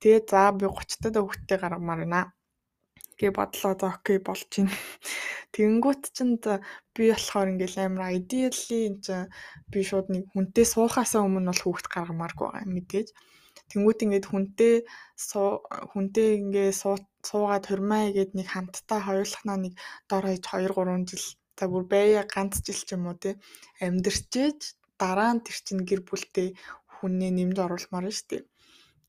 тэгээ 0.00 0.20
за 0.26 0.50
би 0.58 0.66
30 0.66 1.12
таа 1.14 1.22
хүүхэдтэй 1.22 1.58
гаргамаар 1.60 2.00
байна 2.02 2.22
гэ 3.22 3.30
бодлоо 3.38 3.72
за 3.78 3.86
окей 3.94 4.18
болж 4.26 4.50
байна. 4.50 4.74
Тэнгүүт 5.54 6.02
чинь 6.16 6.34
би 6.94 7.04
болохоор 7.14 7.52
ингээл 7.54 7.78
амар 7.86 8.10
ideally 8.18 8.80
эн 8.90 8.96
чинь 9.04 9.30
би 9.70 9.80
шууд 9.88 10.10
нэг 10.10 10.24
хүнтэй 10.34 10.66
суухаасаа 10.66 11.22
өмнө 11.22 11.54
бол 11.54 11.62
хүүхэд 11.62 11.86
гаргамааргүй 11.94 12.46
байгаа 12.50 12.74
мэдээж. 12.74 13.08
Тэнгүүт 13.70 14.02
ингээд 14.04 14.26
хүнтэй 14.28 14.74
хүнтэй 15.92 16.28
ингээ 16.42 16.68
суугаад 17.28 17.64
хурмаа 17.70 18.02
игээд 18.10 18.32
нэг 18.34 18.48
хамтдаа 18.50 19.00
хоёулахнаа 19.06 19.58
нэг 19.62 19.74
дор 20.10 20.24
хаяж 20.26 20.44
2 20.44 20.74
3 20.74 21.08
жил 21.08 21.26
за 21.56 21.64
бүр 21.70 21.84
байя 21.92 22.22
ганц 22.34 22.54
жил 22.66 22.80
ч 22.86 22.90
юм 22.96 23.06
уу 23.08 23.16
те 23.22 23.30
амьдрчээж 23.86 24.58
дараа 25.00 25.32
нь 25.34 25.44
тэр 25.46 25.58
чинь 25.66 25.86
гэр 25.88 26.00
бүлтэй 26.08 26.48
хүнээ 26.94 27.30
нэмж 27.34 27.56
оруулмаар 27.64 28.06
нь 28.10 28.18
штеп. 28.18 28.44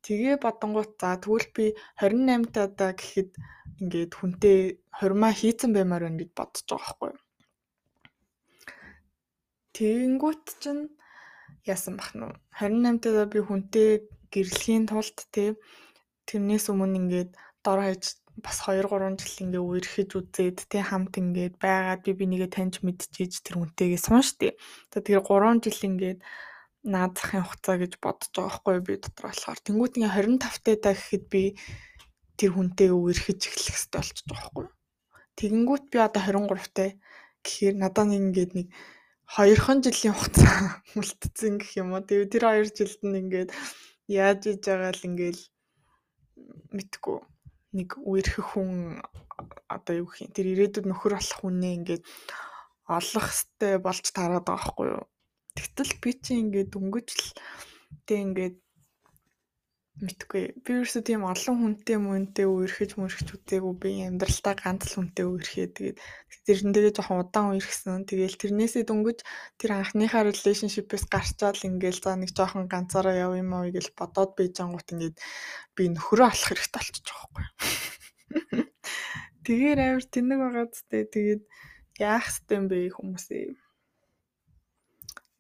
Тэгээ 0.04 0.36
бодонгууд 0.44 0.92
за 1.00 1.16
тэгвэл 1.24 1.48
би 1.56 1.66
28 2.04 2.76
таа 2.76 2.92
гэхэд 2.92 3.32
ингээд 3.80 4.12
хүнтэй 4.20 4.60
хурмаа 4.92 5.32
хийцэн 5.32 5.72
баймаар 5.72 6.04
байна 6.06 6.20
гэж 6.20 6.32
бодож 6.36 6.64
байгаа 6.68 6.84
байхгүй 6.84 7.10
юу. 7.16 7.22
Тэгэнгүүт 9.74 10.46
чинь 10.62 10.84
яасан 11.64 11.96
бах 11.96 12.12
нь 12.14 12.28
28 12.60 13.00
таа 13.00 13.26
би 13.32 13.40
хүнтэй 13.40 13.90
гэрлэхийн 14.34 14.86
тулд 14.92 15.18
те 15.32 15.56
тэрнээс 16.28 16.68
өмнө 16.68 17.00
ингээд 17.00 17.32
дор 17.64 17.80
хаяж 17.80 18.20
бас 18.44 18.58
2 18.66 18.84
3 18.84 19.18
жил 19.22 19.38
ингээ 19.46 19.64
үерхэж 19.64 20.10
үзээд 20.20 20.58
те 20.72 20.80
хамт 20.82 21.16
ингээд 21.22 21.56
байгаад 21.62 22.02
би 22.04 22.12
бинийгээ 22.18 22.50
таньж 22.50 22.82
мэдчихэж 22.82 23.46
тэр 23.46 23.56
хүнтэйгээ 23.62 24.02
сун 24.02 24.26
штэ. 24.26 24.58
Тэгэхээр 24.92 25.22
3 25.22 25.64
жил 25.64 25.80
ингээд 25.90 26.20
наазахын 26.84 27.44
хугацаа 27.48 27.76
гэж 27.80 27.94
бодож 28.04 28.30
байгаа 28.36 28.52
байхгүй 28.52 28.80
би 28.84 28.94
дотор 29.00 29.26
болохоор. 29.32 29.60
Тэнгүүт 29.64 29.94
ингээ 29.98 30.16
25 30.20 30.84
таа 30.84 30.94
гэхэд 30.96 31.26
би 31.32 31.44
тэр 32.36 32.52
хүнтэйгээ 32.54 33.00
үерхэж 33.00 33.40
эхлэх 33.48 33.76
хэрэгтэй 33.78 34.00
болчихж 34.00 34.28
байгаа 34.28 34.44
байхгүй. 34.44 34.68
Тэгэнгүүт 35.40 35.86
би 35.92 35.98
одоо 36.04 36.22
23 36.28 36.76
таа 36.76 36.90
гэхээр 37.44 37.76
надад 37.80 38.10
ингээд 38.12 38.52
нэг 38.58 38.68
хоёрхан 39.32 39.80
жилийн 39.80 40.16
хугацаа 40.16 40.84
үлдсэн 41.00 41.54
гэх 41.58 41.72
юм 41.80 41.96
уу. 41.96 42.04
Тэгээ 42.04 42.32
тэр 42.32 42.44
хоёр 42.44 42.68
жилд 42.68 43.02
нь 43.08 43.20
ингээд 43.22 43.50
яаж 44.12 44.42
иж 44.52 44.62
байгаа 44.68 44.92
л 44.92 45.08
ингээл 45.08 45.42
мэдгүй 46.76 47.18
нэг 47.74 47.90
үерхэх 48.04 48.48
хүн 48.54 49.02
одоо 49.72 49.94
юу 50.04 50.08
гэх 50.12 50.28
юм 50.28 50.32
тэр 50.36 50.48
ирээдүйд 50.54 50.86
нөхөр 50.88 51.14
болох 51.16 51.40
хүнээ 51.40 51.74
ингээд 51.80 52.04
олох 52.92 53.28
хэвээр 53.32 53.80
болж 53.82 54.06
тараад 54.12 54.46
байгаа 54.46 54.60
байхгүй 54.60 54.88
юу. 54.94 55.06
Тэгтэл 55.58 55.92
би 56.02 56.12
чи 56.24 56.32
ингээд 56.42 56.70
дөнгөж 56.74 57.08
л 57.14 57.28
тэг 58.08 58.20
ингээд 58.26 58.56
мэдгүй. 60.02 60.44
Би 60.66 60.70
ерөөсөө 60.74 61.04
тийм 61.06 61.22
олон 61.30 61.56
хүнтэй 61.62 61.98
мөнтэй 62.02 62.50
үерхэж 62.50 62.98
мөрхөж 62.98 63.30
үзээгүй. 63.38 63.74
Би 63.78 63.90
амьдралтаа 64.10 64.58
ганц 64.58 64.90
л 64.90 64.96
хүнтэй 64.98 65.26
үерхээ. 65.30 65.68
Тэгээд 65.70 65.98
тэрэндээ 66.50 66.98
жоохон 66.98 67.22
удаан 67.22 67.54
үерхсэн. 67.54 68.10
Тэгээл 68.10 68.42
тэрнээсээ 68.42 68.84
дөнгөж 68.90 69.20
тэр 69.62 69.72
анхныхаа 69.78 70.26
relationship-ээс 70.26 71.06
гарчаал 71.14 71.62
ингээл 71.62 72.02
за 72.02 72.18
нэг 72.18 72.34
жоохон 72.34 72.66
ганцаараа 72.66 73.14
яв 73.14 73.38
юм 73.38 73.54
аа 73.54 73.70
гэж 73.70 73.94
бодоод 73.94 74.34
байж 74.34 74.58
ангууд 74.58 74.90
ингээд 74.90 75.18
би 75.78 75.84
нөхөрөө 75.94 76.26
алах 76.26 76.48
хэрэгтэй 76.50 76.74
болчих 76.74 77.06
жоох 77.06 77.30
байхгүй. 77.38 77.70
Тэгэхээр 79.46 79.80
амар 79.86 80.06
тэнэг 80.10 80.40
байгаа 80.42 80.66
зү 80.74 80.82
тэгээд 80.90 81.42
яах 82.02 82.26
ёстой 82.34 82.56
юм 82.58 82.66
бэ 82.66 82.90
хүмүүсээ. 82.98 83.63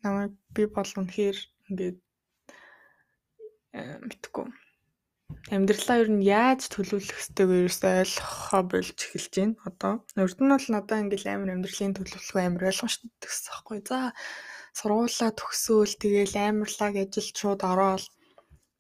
Намайг 0.04 0.34
би 0.56 0.64
бол 0.68 0.92
үнэхээр 1.00 1.38
ингээд 1.72 1.98
мэдгүй. 3.74 4.48
Амьдралаа 5.56 5.98
ер 6.04 6.10
нь 6.14 6.24
яаж 6.24 6.70
төлөвлөх 6.70 7.20
ёстойг 7.24 7.50
ерөөсөө 7.50 7.92
ойлгохоо 8.04 8.62
болж 8.70 8.98
эхэлж 9.02 9.34
байна. 9.34 9.56
Одоо 9.68 9.94
урд 10.24 10.40
нь 10.44 10.54
бол 10.54 10.68
надаа 10.70 11.00
ингээл 11.02 11.32
амар 11.32 11.50
амьдралын 11.56 11.96
төлөвлөх 11.98 12.38
амар 12.38 12.68
ойлгомжтой 12.70 13.10
гэсэн 13.24 13.50
байхгүй. 13.50 13.80
За 13.90 14.00
сургуулаа 14.78 15.32
төгсөөл 15.40 15.94
тэгээл 16.04 16.36
амарлаг 16.38 16.94
ажилд 17.02 17.36
шууд 17.40 17.62
ороод 17.72 18.06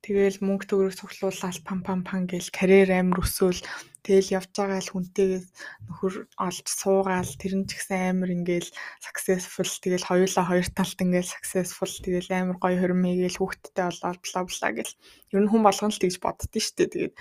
тэгээл 0.03 0.43
мөнгө 0.45 0.65
төгрөг 0.69 0.93
цуглуулаад 0.99 1.57
пам 1.67 1.79
пам 1.87 1.99
пам 2.07 2.21
гээл 2.31 2.49
карьер 2.57 2.89
амар 2.91 3.23
өсөөл 3.23 3.59
Тэгэл 4.03 4.35
явж 4.35 4.51
байгаа 4.51 4.83
л 4.83 4.91
хүнтэйгээ 4.91 5.41
нөхөр 5.87 6.13
олж 6.35 6.65
суугаал 6.67 7.31
тэр 7.39 7.53
нь 7.55 7.67
ч 7.71 7.79
гэсэн 7.79 8.19
амар 8.19 8.35
ингээл 8.35 8.67
successful 8.99 9.71
тэгэл 9.79 10.03
хоёулаа 10.03 10.43
хоёр 10.43 10.67
талд 10.75 10.99
ингээл 10.99 11.31
successful 11.31 11.93
тэгэл 12.03 12.27
амар 12.35 12.57
гоё 12.59 12.75
хөрмийгээл 12.83 13.39
хүүхдтэй 13.39 13.87
болоод 13.87 14.19
бла 14.19 14.41
бла 14.43 14.69
гэл. 14.75 14.93
Ер 15.31 15.39
нь 15.39 15.47
хүн 15.47 15.63
болгоно 15.63 15.95
л 15.95 16.01
тэгж 16.03 16.17
боддөө 16.19 16.61
штэ 16.67 16.91
тэгээд. 16.91 17.15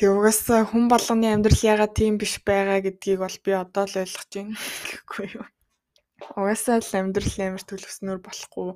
Тэг 0.00 0.08
угаасаа 0.16 0.64
хүн 0.64 0.88
болгоны 0.88 1.28
амьдрал 1.28 1.60
ягаад 1.60 1.92
тийм 1.92 2.16
биш 2.16 2.40
байгаа 2.40 2.80
гэдгийг 2.80 3.20
бол 3.20 3.36
би 3.44 3.52
одоо 3.52 3.84
л 3.84 4.00
ойлгож 4.00 4.32
байна. 4.32 4.56
Гэхгүй 4.88 5.26
юу. 5.36 5.46
Угаасаа 6.40 6.80
л 6.80 6.96
амьдрал 6.96 7.36
амар 7.44 7.64
төлөвснөр 7.68 8.18
болохгүй 8.24 8.72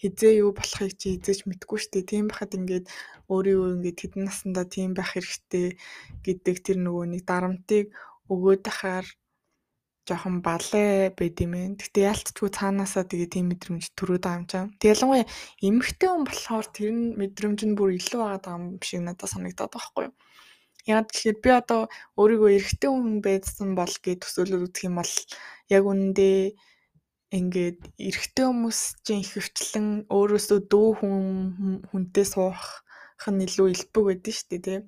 хизээ 0.00 0.32
юу 0.42 0.50
болохыг 0.56 0.92
чи 0.96 1.06
хизээж 1.14 1.40
мэдэхгүй 1.44 1.78
шүү 1.80 1.92
дээ. 1.92 2.10
Тийм 2.10 2.26
байхад 2.32 2.56
ингээд 2.58 2.86
өөрийгөө 3.28 3.68
ингээд 3.76 3.98
хэдэн 4.00 4.22
наснда 4.26 4.62
тийм 4.64 4.90
байх 4.96 5.12
хэрэгтэй 5.12 5.76
гэдэг 6.24 6.56
тэр 6.64 6.78
нөгөө 6.80 7.04
нэг 7.12 7.22
дарамтыг 7.28 7.86
өгөөд 8.32 8.64
ахаар 8.72 9.06
жоохон 10.08 10.40
балай 10.42 11.12
байд 11.14 11.36
юм 11.44 11.52
ээ. 11.54 11.66
Гэтэ 11.78 12.08
яалтчгүй 12.10 12.50
цаанаасаа 12.50 13.04
тэгээ 13.06 13.30
тийм 13.30 13.46
мэдрэмж 13.52 13.84
төрөөд 13.94 14.24
байгаа 14.24 14.40
юм 14.40 14.46
чам. 14.50 14.66
Тэг 14.80 14.88
ялангуяа 14.96 15.26
эмэгтэй 15.62 16.08
хүн 16.10 16.24
болохоор 16.26 16.66
тэр 16.74 16.90
нь 16.90 17.04
мэдрэмж 17.20 17.60
нь 17.68 17.76
бүр 17.78 17.90
илүү 18.00 18.20
байгаа 18.24 18.56
юм 18.58 18.64
шиг 18.82 19.00
надад 19.04 19.30
санагдаад 19.30 19.70
байхгүй 19.70 20.04
юу. 20.08 20.14
Яг 20.88 21.12
тэгэхээр 21.12 21.38
би 21.44 21.50
одоо 21.52 21.80
өөрийгөө 22.16 22.50
эрэгтэй 22.56 22.90
хүн 22.90 23.20
байсан 23.20 23.68
бол 23.76 23.94
гэж 24.00 24.18
төсөөлөд 24.24 24.64
үзэх 24.66 24.88
юм 24.88 24.96
бол 24.98 25.12
яг 25.68 25.82
үнэндээ 25.84 26.38
ингээд 27.30 27.80
эрэгтэй 28.08 28.46
хүмүүс 28.46 28.80
чинь 29.06 29.22
ихэвчлэн 29.22 29.88
өөрөөсөө 30.10 30.58
дүү 30.66 30.88
хүн 30.98 31.24
хүнтэй 31.90 32.26
суух 32.26 32.82
нь 33.30 33.44
илүү 33.46 33.66
элбэг 33.74 34.04
байдаг 34.06 34.34
шүү 34.34 34.48
дээ 34.50 34.62
тий. 34.66 34.80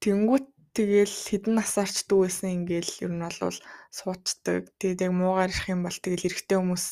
Тэнгүүт 0.00 0.46
тэгэл 0.76 1.16
хэдэн 1.28 1.54
насаарч 1.60 1.96
дүү 2.08 2.18
байсан 2.24 2.50
ингээл 2.56 2.92
ер 3.04 3.12
нь 3.12 3.24
бол 3.24 3.58
суучдаг. 3.98 4.62
Тэгээд 4.80 5.04
яг 5.06 5.12
муугаар 5.12 5.52
ирэх 5.52 5.68
юм 5.74 5.80
бол 5.84 5.98
тэгэл 6.00 6.26
эрэгтэй 6.28 6.58
хүмүүс 6.58 6.84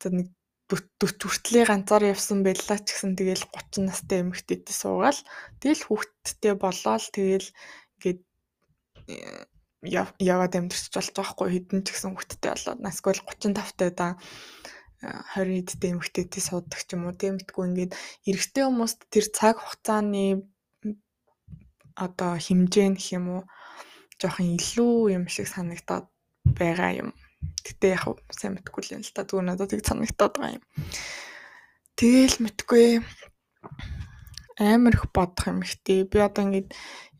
за 0.00 0.08
нэг 0.16 0.28
40 0.68 1.24
хүртлээ 1.24 1.64
ганцаар 1.68 2.04
явсан 2.12 2.44
байлаа 2.44 2.78
ч 2.84 2.92
гэсэн 2.92 3.16
тэгэл 3.16 3.44
30 3.52 3.88
настай 3.88 4.20
эмэгтэйтэй 4.20 4.76
суугаал 4.76 5.20
тэгэл 5.64 5.82
хүүхэдтэй 5.88 6.54
болоод 6.60 7.04
тэгэл 7.16 7.48
ингээд 7.96 8.20
яваад 9.82 10.52
амьдэрч 10.58 10.90
болж 10.90 11.08
байгаа 11.14 11.34
хгүй 11.34 11.48
хэдэн 11.54 11.80
ч 11.86 11.94
гэсэн 11.94 12.10
хүүхдтэй 12.14 12.50
болоод 12.50 12.80
насквал 12.82 13.22
35 13.22 13.78
таа 13.78 13.90
да 13.94 14.08
20 15.38 15.62
эдтэй 15.62 15.94
эмэгтэйтэй 15.94 16.42
суудаг 16.42 16.82
ч 16.82 16.98
юм 16.98 17.06
уу 17.06 17.14
тийм 17.14 17.38
мэдгүй 17.38 17.64
ингээд 17.70 17.92
эрэгтэй 18.26 18.64
хүмүүст 18.66 19.06
тэр 19.06 19.26
цаг 19.30 19.62
хугацааны 19.62 20.42
одоо 21.94 22.32
хэмжээ 22.34 22.98
гэх 22.98 23.08
юм 23.14 23.26
уу 23.30 23.42
жоохон 24.18 24.58
илүү 24.58 25.14
юм 25.14 25.24
шиг 25.30 25.46
санагдаад 25.46 26.10
байгаа 26.58 26.90
юм. 27.06 27.10
Гэтэ 27.62 27.94
яг 27.94 28.02
сайн 28.34 28.58
мэдгүй 28.58 28.82
л 28.82 28.94
юм 28.98 29.02
л 29.06 29.14
та 29.14 29.22
зүгээр 29.22 29.46
надад 29.46 29.70
тийг 29.70 29.86
санагдаад 29.86 30.34
байгаа 30.34 30.56
юм. 30.58 30.64
Тэгээл 31.94 32.36
мэдгүй 32.42 32.86
амар 34.58 34.94
их 34.94 35.06
бодох 35.14 35.46
юм 35.46 35.62
ихтэй. 35.62 36.04
Би 36.04 36.18
одоо 36.18 36.44
ингээд 36.44 36.74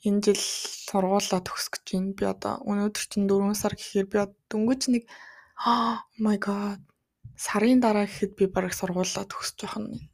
энэ 0.06 0.22
жил 0.22 0.42
сургуулаа 0.90 1.40
төгсөх 1.42 1.78
гэж 1.78 1.86
байна. 1.94 2.12
Би 2.18 2.24
одоо 2.26 2.54
өнөөдөр 2.66 3.04
чинь 3.06 3.30
4 3.30 3.54
сар 3.54 3.74
гэхээр 3.78 4.06
би 4.10 4.18
дөнгөж 4.50 4.82
нэг 4.90 5.04
oh 5.66 5.98
my 6.18 6.38
god 6.38 6.82
сарын 7.38 7.78
дараа 7.80 8.06
гэхэд 8.06 8.32
би 8.38 8.44
бараг 8.50 8.74
сургуулаа 8.74 9.24
төгсөж 9.30 9.58
байх 9.62 9.76
нь. 9.78 10.10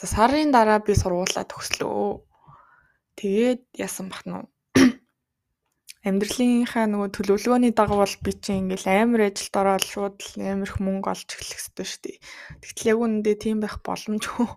За 0.00 0.06
сарын 0.08 0.50
дараа 0.52 0.80
би 0.80 0.92
сургуулаа 0.96 1.44
төгслөө. 1.44 2.24
Тэгээд 3.20 3.62
яасан 3.76 4.08
бах 4.12 4.24
нь 4.28 4.44
амьдралынхаа 6.08 6.84
нөгөө 6.88 7.08
төлөвлөгөөний 7.16 7.72
дагуу 7.76 8.00
бол 8.04 8.16
би 8.24 8.32
чинь 8.36 8.60
ингээл 8.68 8.88
амар 8.88 9.20
ажилд 9.28 9.54
ороод 9.60 9.84
шууд 9.84 10.16
л 10.20 10.32
амар 10.52 10.68
их 10.68 10.76
мөнгө 10.80 11.08
олж 11.12 11.28
эхлэх 11.32 11.60
хэрэгтэй 11.60 11.86
шүү 11.88 12.02
дээ. 12.04 12.16
Тэгтэл 12.60 12.90
яг 12.92 12.98
үүндээ 13.00 13.36
тийм 13.40 13.58
байх 13.60 13.76
боломжгүй 13.80 14.48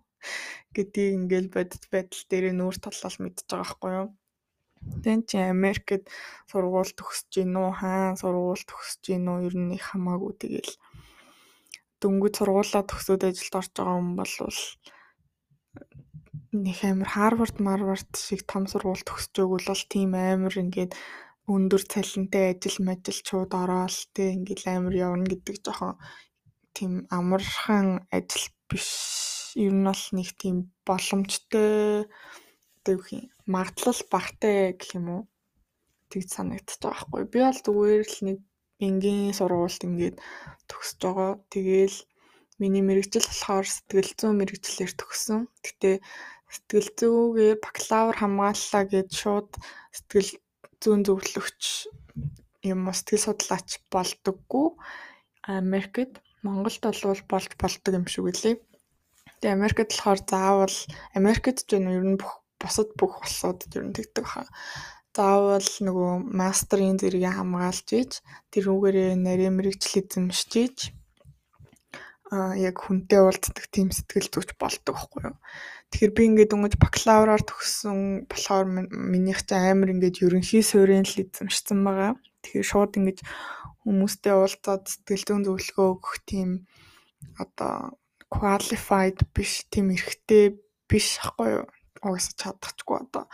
гэдгийг 0.75 1.13
ингээл 1.17 1.49
бодит 1.55 1.83
байдал 1.93 2.23
дээр 2.29 2.45
нүүр 2.55 2.75
талал 2.83 3.17
мэдчихэж 3.19 3.49
байгаа 3.49 3.65
байхгүй 3.65 3.91
юу. 3.99 4.07
Тэн 5.03 5.19
чи 5.27 5.37
Америкт 5.37 6.07
сургууль 6.49 6.93
төгсөж 6.95 7.27
гин 7.35 7.53
үү, 7.59 7.69
хаана 7.79 8.15
сургууль 8.21 8.63
төгсөж 8.69 8.99
гин 9.07 9.25
үү 9.31 9.39
ер 9.47 9.55
нь 9.59 9.75
хамаагүй 9.75 10.33
тэгэл 10.39 10.73
дөнгөж 11.99 12.33
сургуулаа 12.39 12.83
төгсөөд 12.87 13.23
ажилд 13.27 13.55
орж 13.59 13.71
байгаа 13.75 13.95
хүн 13.99 14.11
бол 14.19 14.35
нэг 16.63 16.79
амар 16.89 17.09
Харвард, 17.13 17.57
Марвард 17.59 18.11
шиг 18.15 18.41
том 18.47 18.63
сургууль 18.71 19.03
төгсөж 19.05 19.35
өгвөл 19.43 19.69
бол 19.69 19.83
тийм 19.93 20.11
амар 20.15 20.55
ингээд 20.63 20.95
өндөр 21.53 21.83
цалинтай 21.91 22.53
ажил 22.53 22.77
мажил 22.87 23.19
чууд 23.27 23.51
ороод 23.61 23.97
тэ 24.15 24.33
ингээд 24.37 24.63
амар 24.65 24.95
явна 25.07 25.25
гэдэг 25.29 25.55
жоохон 25.65 25.93
тийм 26.75 26.93
амархан 27.17 27.87
ажил 28.17 28.45
биш. 28.69 29.38
Ер 29.55 29.73
нь 29.73 29.87
бол 29.87 30.03
нэг 30.13 30.29
тийм 30.37 30.57
боломжтой 30.85 32.05
юу 32.89 32.97
гэх 32.99 33.09
юм 33.13 33.25
магадлал 33.45 34.01
багтай 34.13 34.77
гэх 34.77 34.97
юм 34.97 35.07
уу 35.09 35.21
тэгж 36.09 36.29
санагдчих 36.33 36.81
байгаа 36.81 37.05
байхгүй. 37.09 37.23
Би 37.31 37.39
бол 37.45 37.59
зүгээр 37.65 38.03
л 38.05 38.17
нэг 38.27 38.37
энгийн 38.81 39.37
сургуульд 39.37 39.85
ингээд 39.85 40.17
төгсөж 40.69 40.97
байгаа. 41.01 41.31
Тэгээл 41.53 41.97
миний 42.61 42.83
мэрэгжил 42.85 43.27
болохоор 43.29 43.67
сэтгэл 43.69 44.11
зүйн 44.17 44.37
мэрэгчлэр 44.39 44.91
төгсөн. 44.97 45.39
Гэтэ 45.65 45.91
сэтгэл 46.49 46.89
зүйгээр 46.99 47.57
бакалавр 47.61 48.15
хамгааллаа 48.19 48.83
гэж 48.89 49.09
шууд 49.21 49.49
сэтгэл 49.93 50.31
зүйн 50.81 51.01
зөвлөгч 51.05 51.61
юм 52.71 52.79
уу 52.87 52.95
сэтгэл 52.97 53.25
судлаач 53.25 53.69
болдоггүй. 53.93 54.67
Америкт 55.45 56.21
Монголд 56.43 56.83
бол 56.83 57.21
болж 57.31 57.53
болдог 57.59 57.93
юм 57.93 58.05
шиг 58.07 58.25
үлээ. 58.29 58.55
Тэгээ 59.39 59.55
Америкт 59.55 59.91
болохоор 59.91 60.19
заавал 60.27 60.77
Америкт 61.15 61.63
ч 61.63 61.79
ер 61.79 62.03
нь 62.03 62.19
бүх 62.19 62.43
бусад 62.59 62.91
бүх 62.99 63.23
улсуудад 63.23 63.71
ер 63.79 63.85
нь 63.87 63.95
тэгдэг 63.95 64.25
хаа. 64.27 64.47
Заавал 65.15 65.69
нөгөө 65.87 66.11
мастрын 66.39 66.99
зэрэгээ 66.99 67.33
хамгаалж 67.39 67.87
ийж 67.95 68.11
тэрүүгээрээ 68.51 69.15
нарийн 69.15 69.55
мэрэгжил 69.55 70.03
эзэмшиж 70.03 70.51
ийж 70.63 70.77
а 72.29 72.53
яг 72.53 72.77
хүнтэй 72.77 73.19
уулздаг 73.25 73.65
тийм 73.73 73.89
сэтгэл 73.89 74.29
зүйч 74.29 74.49
болдог 74.61 74.93
байхгүй 74.93 75.21
юу. 75.33 75.37
Тэгэхээр 75.89 76.13
би 76.13 76.23
ингээд 76.29 76.53
өнгөж 76.53 76.73
бакалавраар 76.77 77.41
төгссөн 77.41 78.29
болохоор 78.29 78.65
минийх 78.93 79.41
ч 79.49 79.57
амар 79.57 79.89
ингээд 79.89 80.21
ерөнхий 80.21 80.61
суурийн 80.61 81.09
л 81.09 81.21
эзэмшсэн 81.25 81.79
байгаа. 81.81 82.13
Тэгэхээр 82.45 82.69
шууд 82.69 82.93
ингээд 83.01 83.19
хүмүүстэй 83.81 84.33
уулзаад 84.37 84.83
сэтгэл 84.85 85.25
зүйн 85.25 85.43
зөвлөгөө 85.49 85.87
өгөх 85.89 86.15
тийм 86.29 86.69
одоо 87.41 87.97
qualified 88.29 89.17
биш 89.33 89.65
тийм 89.71 89.91
эрхтэй 89.95 90.45
биш 90.89 91.07
ахгүй 91.23 91.49
юу 91.59 91.65
угаасаа 92.05 92.55
чадчихгүй 92.61 92.97
одоо. 93.03 93.25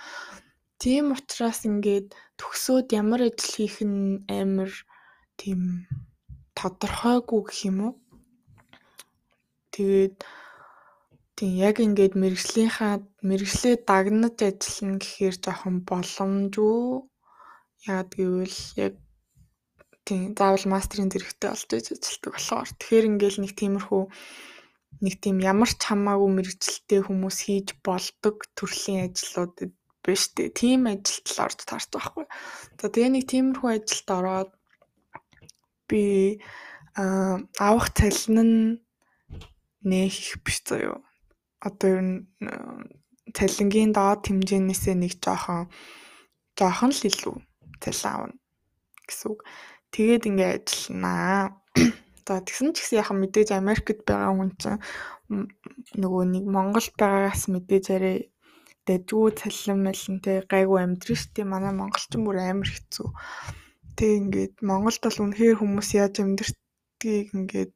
Тийм 0.82 1.14
учраас 1.16 1.62
ингээд 1.70 2.08
төгсөөд 2.40 2.88
ямар 3.02 3.22
ажил 3.28 3.54
хийх 3.56 3.78
нь 3.86 4.24
амар 4.42 4.72
тийм 5.40 5.88
тодорхойгүй 6.58 7.42
гэх 7.46 7.60
юм 7.70 7.78
уу. 7.86 7.94
Тэгээд 9.76 10.18
тийм 11.38 11.52
яг 11.68 11.76
ингээд 11.86 12.14
мэрэгжлийнхаа 12.22 12.94
мэрэгжлээ 13.28 13.76
дагнаж 13.90 14.38
ажиллана 14.40 15.00
гэхээр 15.04 15.36
жоохон 15.44 15.76
боломжгүй. 15.90 16.84
Яагад 17.92 18.12
гэвэл 18.16 18.60
яг 18.86 18.94
тийм 20.08 20.32
заавал 20.38 20.66
мастрын 20.74 21.12
зэрэгтэй 21.12 21.50
болж 21.52 21.70
иж 21.76 21.88
ажилтдаг 21.92 22.32
болохоор 22.34 22.70
тэгэхээр 22.80 23.10
ингээл 23.10 23.42
нэг 23.42 23.54
тиймэрхүү 23.60 24.04
нэг 25.04 25.20
тийм 25.24 25.38
ямар 25.44 25.72
ч 25.72 25.82
хамаагүй 25.82 26.30
мэрэгчлээ 26.32 27.02
хүмүүс 27.08 27.38
хийж 27.46 27.68
болдог 27.84 28.48
төрлийн 28.56 29.12
ажлууд 29.12 29.56
биш 30.06 30.24
үү? 30.38 30.54
Тийм 30.56 30.88
ажилд 30.88 31.26
л 31.32 31.44
орж 31.44 31.60
таарч 31.66 31.90
байхгүй. 31.92 32.26
За 32.80 32.88
тэгээ 32.88 33.12
нэг 33.12 33.26
тиймэрхүү 33.28 33.70
ажилд 33.76 34.08
ороод 34.12 34.52
би 35.90 36.04
аа 36.96 37.44
авах 37.60 37.92
цалин 37.98 38.40
нь 38.40 38.60
нэх 39.84 40.16
их 40.16 40.40
биш 40.44 40.64
заяо. 40.64 41.04
Одоо 41.60 41.90
ер 41.92 42.02
нь 42.06 42.18
цалингийн 43.36 43.92
доод 43.92 44.24
хэмжээнээсээ 44.26 44.96
нэг 44.96 45.14
жоохон 45.20 45.68
жоохон 46.56 46.92
л 46.96 47.04
илүү 47.10 47.36
цалин 47.84 48.12
авна 48.14 48.36
гэсэн 49.08 49.28
үг. 49.32 49.40
Тэгээд 49.94 50.28
ингээ 50.30 50.52
ажилланаа. 50.60 51.62
За 52.26 52.42
тэгсэн 52.42 52.74
ч 52.74 52.82
гэсэн 52.82 53.00
яхаа 53.02 53.18
мэдээж 53.22 53.50
Америкт 53.54 54.02
байгаа 54.10 54.34
хүн 54.34 54.52
чинь 54.58 54.82
нөгөө 56.02 56.24
нэг 56.34 56.46
Монголд 56.50 56.94
байгаагаас 56.98 57.44
мэдээж 57.54 57.86
арай 57.94 58.18
дэжгүй 58.86 59.32
цалин 59.40 59.80
мэлэнтэй 59.86 60.38
гайгүй 60.50 60.80
амьдрын 60.82 61.22
штэ 61.22 61.42
манай 61.46 61.74
монголчин 61.74 62.22
бүр 62.26 62.38
амар 62.42 62.70
хэцүү. 62.70 63.08
Тэг 63.98 64.12
ингээд 64.22 64.54
Монголд 64.70 65.02
бол 65.06 65.22
үнэхээр 65.26 65.58
хүмүүс 65.62 65.90
яаж 66.02 66.16
амьдртгийг 66.22 67.28
ингээд 67.38 67.74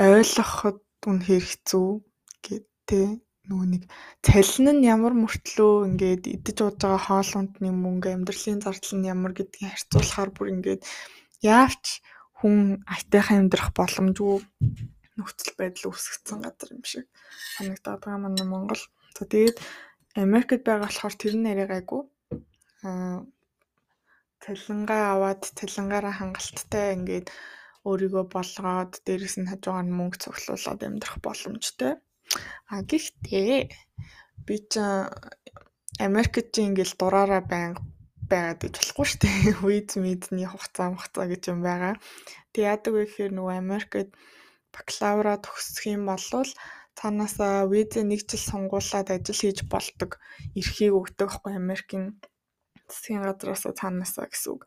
ойлгоход 0.00 0.80
үнэхээр 1.08 1.44
хэцүү 1.48 1.88
гэд 2.44 2.66
тэ 2.88 3.00
нөгөө 3.48 3.66
нэг 3.72 3.82
цалин 4.24 4.80
нь 4.80 4.88
ямар 4.88 5.12
мөртлөө 5.12 5.74
ингээд 5.88 6.22
идэж 6.36 6.56
ууж 6.64 6.76
байгаа 6.80 7.02
хоол 7.04 7.30
ундны 7.40 7.68
мөнгө 7.72 8.08
амьдралын 8.16 8.64
зардал 8.64 8.94
нь 8.96 9.08
ямар 9.14 9.32
гэдгийг 9.36 9.68
харьцуулахаар 9.68 10.30
бүр 10.32 10.48
ингээд 10.56 10.82
яавч 11.44 11.84
хүн 12.38 12.82
айтайхан 12.94 13.46
амьдрах 13.46 13.70
боломжгүй 13.78 14.36
нөхцөл 15.18 15.54
байдал 15.58 15.90
үүсгэсэн 15.90 16.38
газар 16.42 16.70
юм 16.74 16.84
шиг 16.84 17.06
санагдаад 17.56 18.00
байгаа 18.02 18.24
манай 18.24 18.46
Монгол. 18.46 18.82
За 19.16 19.22
тэгээд 19.24 19.56
Америкт 20.24 20.62
байгаа 20.66 20.90
болохоор 20.90 21.14
тэр 21.14 21.34
нь 21.38 21.50
арай 21.50 21.68
гайгүй. 21.70 22.02
Аа 22.86 23.22
цалингаа 24.44 25.02
аваад 25.14 25.42
цалингаараа 25.58 26.14
хангалттай 26.18 26.86
ингээд 26.96 27.26
өөрийгөө 27.88 28.24
болгоод 28.34 28.92
дээрэс 29.06 29.36
нь 29.40 29.50
хажуугаар 29.50 29.86
нь 29.86 29.96
мөнгө 29.98 30.20
цуглуулад 30.22 30.80
амьдрах 30.84 31.16
боломжтой. 31.24 31.92
А 32.72 32.82
гэхдээ 32.90 33.56
би 34.46 34.56
ч 34.70 34.72
Америкт 36.06 36.46
чи 36.52 36.60
ингээл 36.68 36.98
дураараа 36.98 37.42
байнга 37.52 37.80
байгаад 38.30 38.66
иж 38.66 38.74
болохгүй 38.78 39.06
шүү 39.08 39.20
дээ. 39.22 39.38
Виз 39.66 39.92
мидний 40.04 40.48
хугацаа 40.48 40.88
хугацаа 40.92 41.26
гэж 41.30 41.42
юм 41.52 41.60
байгаа. 41.66 41.94
Тэг 42.52 42.62
яадаг 42.70 42.92
вэ 42.94 43.02
гэхээр 43.04 43.32
нөгөө 43.34 43.54
Америкт 43.62 44.10
бакалавра 44.74 45.34
төгсөх 45.44 45.84
юм 45.94 46.02
бол 46.10 46.22
цаанаасаа 46.98 47.66
визээ 47.72 48.04
нэг 48.06 48.20
жил 48.30 48.42
сонгуулад 48.50 49.08
ажил 49.10 49.40
хийж 49.40 49.58
болдог 49.72 50.10
эрхийг 50.58 50.94
өгдөг 51.00 51.28
байхгүй 51.30 51.52
Америкийн 51.58 52.04
засгийн 52.90 53.22
газраас 53.26 53.66
цаанаасаа 53.80 54.26
гэсэн 54.30 54.50
үг. 54.54 54.62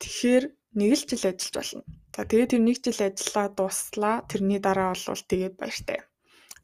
Тэгэхээр 0.00 0.44
нэг 0.78 0.90
л 0.94 1.04
жил 1.10 1.24
ажиллаж 1.30 1.54
болно. 1.58 1.82
За 2.14 2.22
тэгээд 2.30 2.50
тэр 2.52 2.62
нэг 2.62 2.76
жил 2.84 3.00
ажиллаа 3.08 3.46
дууслаа. 3.58 4.16
Тэрний 4.30 4.60
дараа 4.62 4.94
бол 4.94 5.22
тэгээд 5.30 5.54
баяртай. 5.58 5.98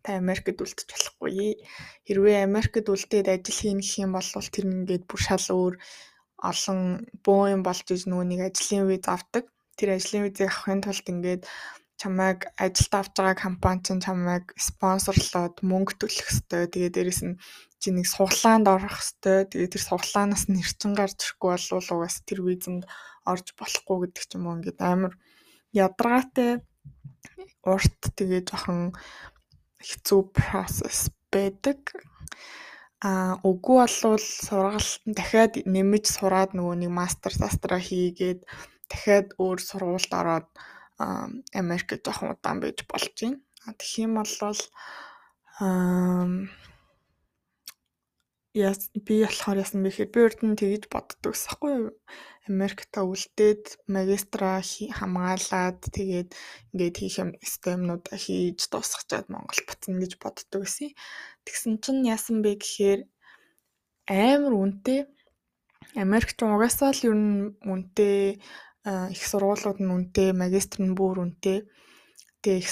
Та 0.02 0.16
Америкт 0.16 0.60
үлдчих 0.60 0.88
болохгүй. 0.88 1.60
Хэрвээ 2.08 2.48
Америкт 2.48 2.88
үлдээд 2.88 3.28
ажил 3.28 3.58
хийнэ 3.60 3.84
гэх 3.84 4.00
юм 4.04 4.12
бол 4.16 4.24
тэр 4.24 4.66
ингээд 4.66 5.04
бүр 5.04 5.20
шал 5.20 5.46
өөр 5.52 5.74
олон 6.40 6.80
боо 7.24 7.52
юм 7.52 7.62
болж 7.62 7.84
иж 7.92 8.08
нэг 8.08 8.40
ажлын 8.48 8.88
виз 8.88 9.04
авдаг. 9.04 9.44
Тэр 9.76 9.96
ажлын 9.96 10.24
визийг 10.24 10.48
авахын 10.48 10.80
тулд 10.80 11.06
ингээд 11.12 11.42
чамайг 12.00 12.48
ажилд 12.56 12.92
авч 12.96 13.12
байгаа 13.12 13.36
компани 13.36 13.84
чинь 13.84 14.00
чамайг 14.00 14.44
спонсорлоод 14.56 15.60
мөнгө 15.60 15.92
төлөх 16.00 16.32
ёстой. 16.32 16.64
Тэгээд 16.72 16.96
дээрэс 16.96 17.20
нь 17.28 17.36
чи 17.80 17.88
нэг 17.92 18.08
суглаанд 18.08 18.72
орох 18.72 19.04
ёстой. 19.04 19.44
Тэгээд 19.52 19.72
тэр 19.76 19.84
суглаанаас 19.84 20.48
нь 20.48 20.60
эрчим 20.64 20.96
гарч 20.96 21.20
ирэхгүй 21.20 21.50
бол 21.52 21.92
угаас 21.92 22.16
тэр 22.24 22.40
визэнд 22.40 22.88
орж 23.28 23.46
болохгүй 23.52 23.96
гэдэг 24.08 24.24
ч 24.24 24.32
юм 24.36 24.48
уу 24.48 24.56
ингээд 24.56 24.80
амар 24.80 25.12
ядаргаатай 25.76 26.64
урт 27.68 28.00
тэгээд 28.16 28.48
жоохон 28.48 28.96
хэцүү 29.80 30.20
процесс 30.36 31.10
байдаг. 31.32 31.80
А 33.00 33.40
үгүй 33.48 33.80
болвол 33.80 34.20
сургалт 34.20 35.02
нь 35.08 35.16
дахиад 35.16 35.56
нэмж 35.64 36.04
сураад 36.04 36.52
нөгөө 36.52 36.76
нэг 36.84 36.92
мастер 36.92 37.32
састра 37.32 37.80
хийгээд 37.80 38.44
дахиад 38.92 39.28
өөр 39.40 39.58
сургуульд 39.58 40.12
ороод 40.20 40.48
Америкт 41.56 42.04
жоохон 42.04 42.36
удаан 42.36 42.60
байж 42.60 42.84
болж 42.84 43.14
байна. 43.16 43.40
Тэгэх 43.80 44.04
юм 44.04 44.20
бол 44.20 44.34
аа 45.60 46.28
яс 48.54 48.90
би 49.06 49.22
болохоор 49.22 49.62
ясан 49.62 49.82
бэ 49.82 49.90
гэхээр 49.94 50.12
би 50.12 50.20
урд 50.26 50.40
нь 50.42 50.58
тэгж 50.58 50.84
боддог 50.90 51.32
ус 51.32 51.46
хгүй 51.46 51.72
юу. 51.78 51.90
Америкта 52.48 53.04
үлдээд 53.04 53.84
магистра 53.90 54.62
хамгаалаад 54.62 55.80
тэгээд 55.92 56.30
ингээд 56.72 56.96
хийх 56.96 57.16
юм 57.20 57.30
өстой 57.44 57.76
юмнуудаа 57.76 58.16
хийж 58.16 58.70
дуусгачаад 58.72 59.26
Монгол 59.28 59.60
буцна 59.68 60.00
гэж 60.00 60.12
боддог 60.16 60.64
гэсэн. 60.64 60.96
Тэгсэн 61.44 61.72
чинь 61.84 62.08
яасан 62.08 62.40
бэ 62.40 62.56
гэхээр 62.56 63.00
амар 64.08 64.54
үнэтэй 64.56 65.00
Америкч 65.98 66.38
угаасаа 66.38 66.94
л 66.94 67.02
ер 67.02 67.16
нь 67.18 67.58
үнэтэй 67.66 68.38
их 69.14 69.22
сургуулиуд 69.26 69.78
нь 69.82 69.90
үнэтэй, 69.90 70.30
магистр 70.32 70.80
нь 70.86 70.94
бүр 70.94 71.26
үнэтэй. 71.26 71.66
Тэгээ 72.40 72.62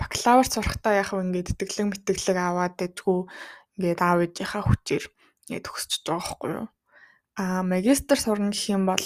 бакалавр 0.00 0.46
сурахтаа 0.48 0.94
яг 1.02 1.10
ингээд 1.12 1.58
тэтгэлэг 1.58 1.86
мэтгэлэг 1.90 2.38
аваад 2.38 2.74
дэжгүй 2.78 3.20
ингээд 3.76 4.00
аав 4.00 4.18
ээжийнхаа 4.24 4.62
хүчээр 4.64 5.04
ингээд 5.50 5.64
төгсөж 5.66 5.92
байгаа 6.06 6.22
байхгүй 6.22 6.50
юу. 6.56 6.66
А 7.36 7.62
магистр 7.62 8.18
сурна 8.20 8.52
гэх 8.52 8.76
юм 8.76 8.84
бол 8.86 9.00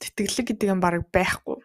тэтгэлэг 0.00 0.46
гэдэг 0.54 0.68
юм 0.70 0.80
баг 0.80 1.06
байхгүй. 1.10 1.58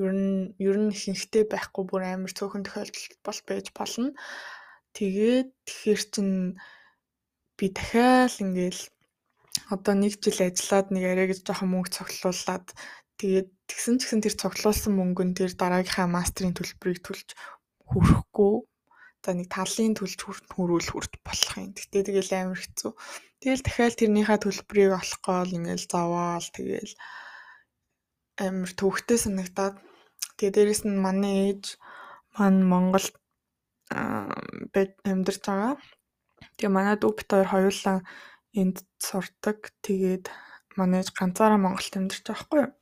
Ер 0.00 0.12
нь 0.12 0.52
ер 0.60 0.76
нь 0.76 0.92
ихэнхдээ 0.92 1.44
байхгүй 1.48 1.82
бүр 1.88 2.02
амар 2.04 2.32
цөөхөн 2.32 2.64
тохиолдол 2.64 3.16
бол 3.24 3.40
байж 3.48 3.66
болно. 3.72 4.10
Тэгээд 4.96 5.48
тэгэхэр 5.64 6.00
чин 6.12 6.28
би 7.56 7.66
дахиад 7.72 8.36
ингээл 8.44 8.82
одоо 9.72 9.94
нэг 9.96 10.20
жил 10.20 10.40
ажиллаад 10.48 10.88
нэг 10.92 11.04
арай 11.08 11.26
гэж 11.28 11.40
жоохон 11.44 11.68
мөнгө 11.72 11.92
цуглуулад 11.96 12.66
Тэгээд 13.22 13.48
тэгсэн 13.70 14.02
ч 14.02 14.10
гэсэн 14.10 14.22
тэр 14.26 14.34
цуглуулсан 14.34 14.98
мөнгө 14.98 15.22
нь 15.30 15.36
тэр 15.38 15.54
дараагийнхаа 15.54 16.10
мастрын 16.10 16.58
төлбөрийг 16.58 17.06
төлж 17.06 17.38
хүрэхгүй. 17.86 18.66
За 19.22 19.30
нэг 19.38 19.46
талын 19.46 19.94
төлж 19.94 20.18
хүрүүл 20.50 20.90
хүрт 20.90 21.22
болох 21.22 21.54
юм. 21.54 21.70
Гэтэ 21.70 22.10
тэгэл 22.10 22.34
амар 22.34 22.58
хэцүү. 22.58 22.90
Тэгэл 23.42 23.66
дахиад 23.66 23.98
тэрнийхээ 23.98 24.38
төлбөрийг 24.38 24.92
олох 25.02 25.20
гол 25.26 25.50
ингээл 25.50 25.90
зовоол 25.90 26.46
тэгэл 26.54 26.94
амар 28.38 28.70
төвхтэй 28.78 29.18
санагдаад 29.18 29.82
тэгээ 30.38 30.54
дээрэс 30.54 30.82
нь 30.86 31.02
манай 31.02 31.34
ээж 31.50 31.64
маань 32.38 32.62
Монголд 32.62 33.18
амьдарч 35.10 35.42
байгаа. 35.42 35.74
Тэгээ 36.54 36.70
манай 36.70 36.94
дүү 37.02 37.12
бит 37.18 37.30
хоёр 37.34 37.48
хоёулаа 37.50 37.98
энд 38.60 38.76
сурдаг. 39.02 39.58
Тэгээд 39.82 40.24
манай 40.78 41.02
ээж 41.02 41.10
ганцаараа 41.18 41.58
Монголд 41.58 41.98
амьдарч 41.98 42.22
байгаа 42.22 42.42
хгүй 42.46 42.60
юу. 42.62 42.72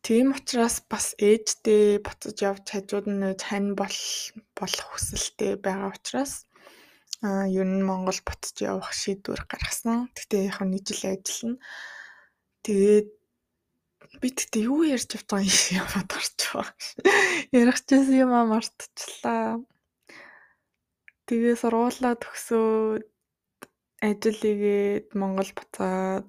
Тийм 0.00 0.32
учраас 0.32 0.80
бас 0.90 1.06
ээжтэй 1.20 2.00
буцаж 2.00 2.36
явж 2.40 2.64
хажууд 2.72 3.06
нь 3.06 3.36
тань 3.36 3.76
бол 3.76 3.98
болох 4.56 4.88
хүсэлтэй 4.90 5.60
байгаа 5.60 5.92
учраас 5.94 6.48
аа 7.26 7.46
ер 7.46 7.68
нь 7.70 7.86
Монгол 7.88 8.18
буцаж 8.26 8.56
явах 8.62 8.90
шийдвэр 8.92 9.42
гаргасан. 9.50 10.10
Гэтэ 10.16 10.36
яг 10.50 10.58
нэг 10.66 10.82
жил 10.86 11.02
ажиллана. 11.14 11.62
Тэгээд 12.66 13.08
би 14.20 14.28
тэгтээ 14.36 14.66
юу 14.66 14.82
ярьж 14.94 15.10
байгаа 15.14 15.46
юм 15.46 15.62
яваад 15.80 16.10
орчихоо. 16.18 16.66
Ярих 17.54 17.78
чийсэн 17.86 18.16
юм 18.24 18.30
аа 18.34 18.44
мартчихлаа. 18.50 19.62
Тэгээ 21.26 21.54
сургуулаа 21.62 22.14
төгсөөд 22.18 23.06
ажил 24.02 24.40
игээд 24.52 25.06
Монгол 25.14 25.50
буцаад 25.54 26.26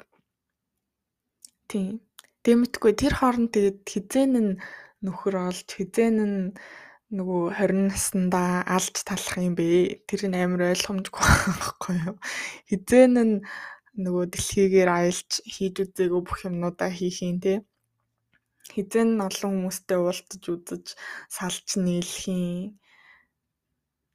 тийм 1.70 2.06
Дэмэтгүй 2.44 2.92
тэр 3.00 3.14
хооронд 3.16 3.56
тэгээд 3.56 3.80
хизээн 3.88 4.34
нь 4.44 4.52
нөхөр 5.06 5.36
олж 5.48 5.68
хизээн 5.80 6.18
нь 6.20 6.52
нөгөө 7.18 7.42
20 7.58 7.88
наснда 7.90 8.42
алж 8.76 8.96
талах 9.08 9.38
юм 9.38 9.56
бэ? 9.58 10.04
Тэр 10.10 10.22
нь 10.30 10.38
амар 10.38 10.74
ойлгомжгүй 10.74 11.24
байхгүй 11.62 11.96
юу? 12.10 12.16
Хизээн 12.70 13.16
нь 13.28 13.36
нөгөө 14.04 14.26
дэлхийгээр 14.34 14.90
аялж 14.90 15.30
хийж 15.54 15.76
үзээгүй 15.84 16.22
бүх 16.26 16.40
юмнуудаа 16.50 16.90
хийх 16.90 17.22
юм 17.22 17.38
те. 17.46 17.54
Хизээн 18.74 19.10
нь 19.16 19.26
олон 19.28 19.52
хүмүүстэй 19.54 19.98
уулзаж 20.02 20.44
үзэж 20.54 20.86
салж 21.30 21.68
нийлэх 21.86 22.26
юм 22.28 22.80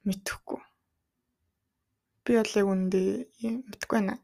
мэдхгүй. 0.07 0.59
Би 2.23 2.31
бол 2.37 2.53
яг 2.61 2.67
үндэ 2.67 3.01
мэдгүй 3.41 3.95
байна. 3.95 4.15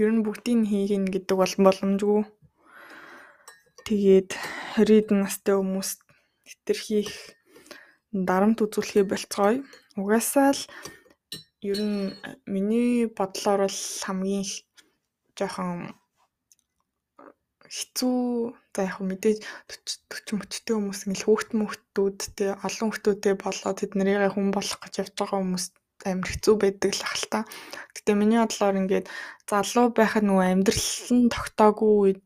Ер 0.00 0.10
нь 0.10 0.24
бүгдийг 0.24 0.64
хийгин 0.66 1.04
гэдэг 1.12 1.36
бол 1.38 1.54
боломжгүй 1.60 2.22
Тэгээд 3.84 4.32
20 4.80 5.12
настай 5.12 5.60
хүмүүс 5.60 6.00
тэр 6.64 6.78
хийх 6.80 7.12
дарамт 8.14 8.62
үзүүлэхээ 8.62 9.04
болцгоё. 9.10 9.66
Угаасаа 9.98 10.54
л 10.54 10.62
ер 11.66 11.78
нь 11.82 12.14
миний 12.46 13.10
бодлоор 13.10 13.66
бол 13.66 13.80
хамгийн 14.06 14.46
жоохон 15.34 15.98
хэцүү 17.74 18.54
за 18.74 18.80
яг 18.86 18.98
мэдээж 19.02 19.38
40 20.06 20.38
мөчтэй 20.38 20.74
хүмүүс 20.78 21.00
ингээл 21.10 21.26
хүүхд 21.26 21.50
мөхтүүдтэй 21.58 22.50
олон 22.66 22.86
хүүхдүүдтэй 22.86 23.34
болоод 23.34 23.78
тэднэрийг 23.82 24.30
хүн 24.30 24.54
болох 24.54 24.78
гэж 24.78 24.94
явж 25.02 25.12
байгаа 25.18 25.40
хүмүүс 25.42 25.64
амар 26.06 26.30
хэцүү 26.30 26.54
байдаг 26.60 26.90
л 26.94 27.02
ах 27.02 27.16
л 27.18 27.26
та. 27.32 27.40
Гэтэ 27.96 28.12
миний 28.14 28.38
бодлоор 28.38 28.78
ингээд 28.78 29.06
залуу 29.50 29.86
байхад 29.90 30.24
нөгөө 30.26 30.46
амьдрал 30.52 30.90
нь 31.16 31.32
тогтоогүй 31.34 31.92
үед 31.98 32.20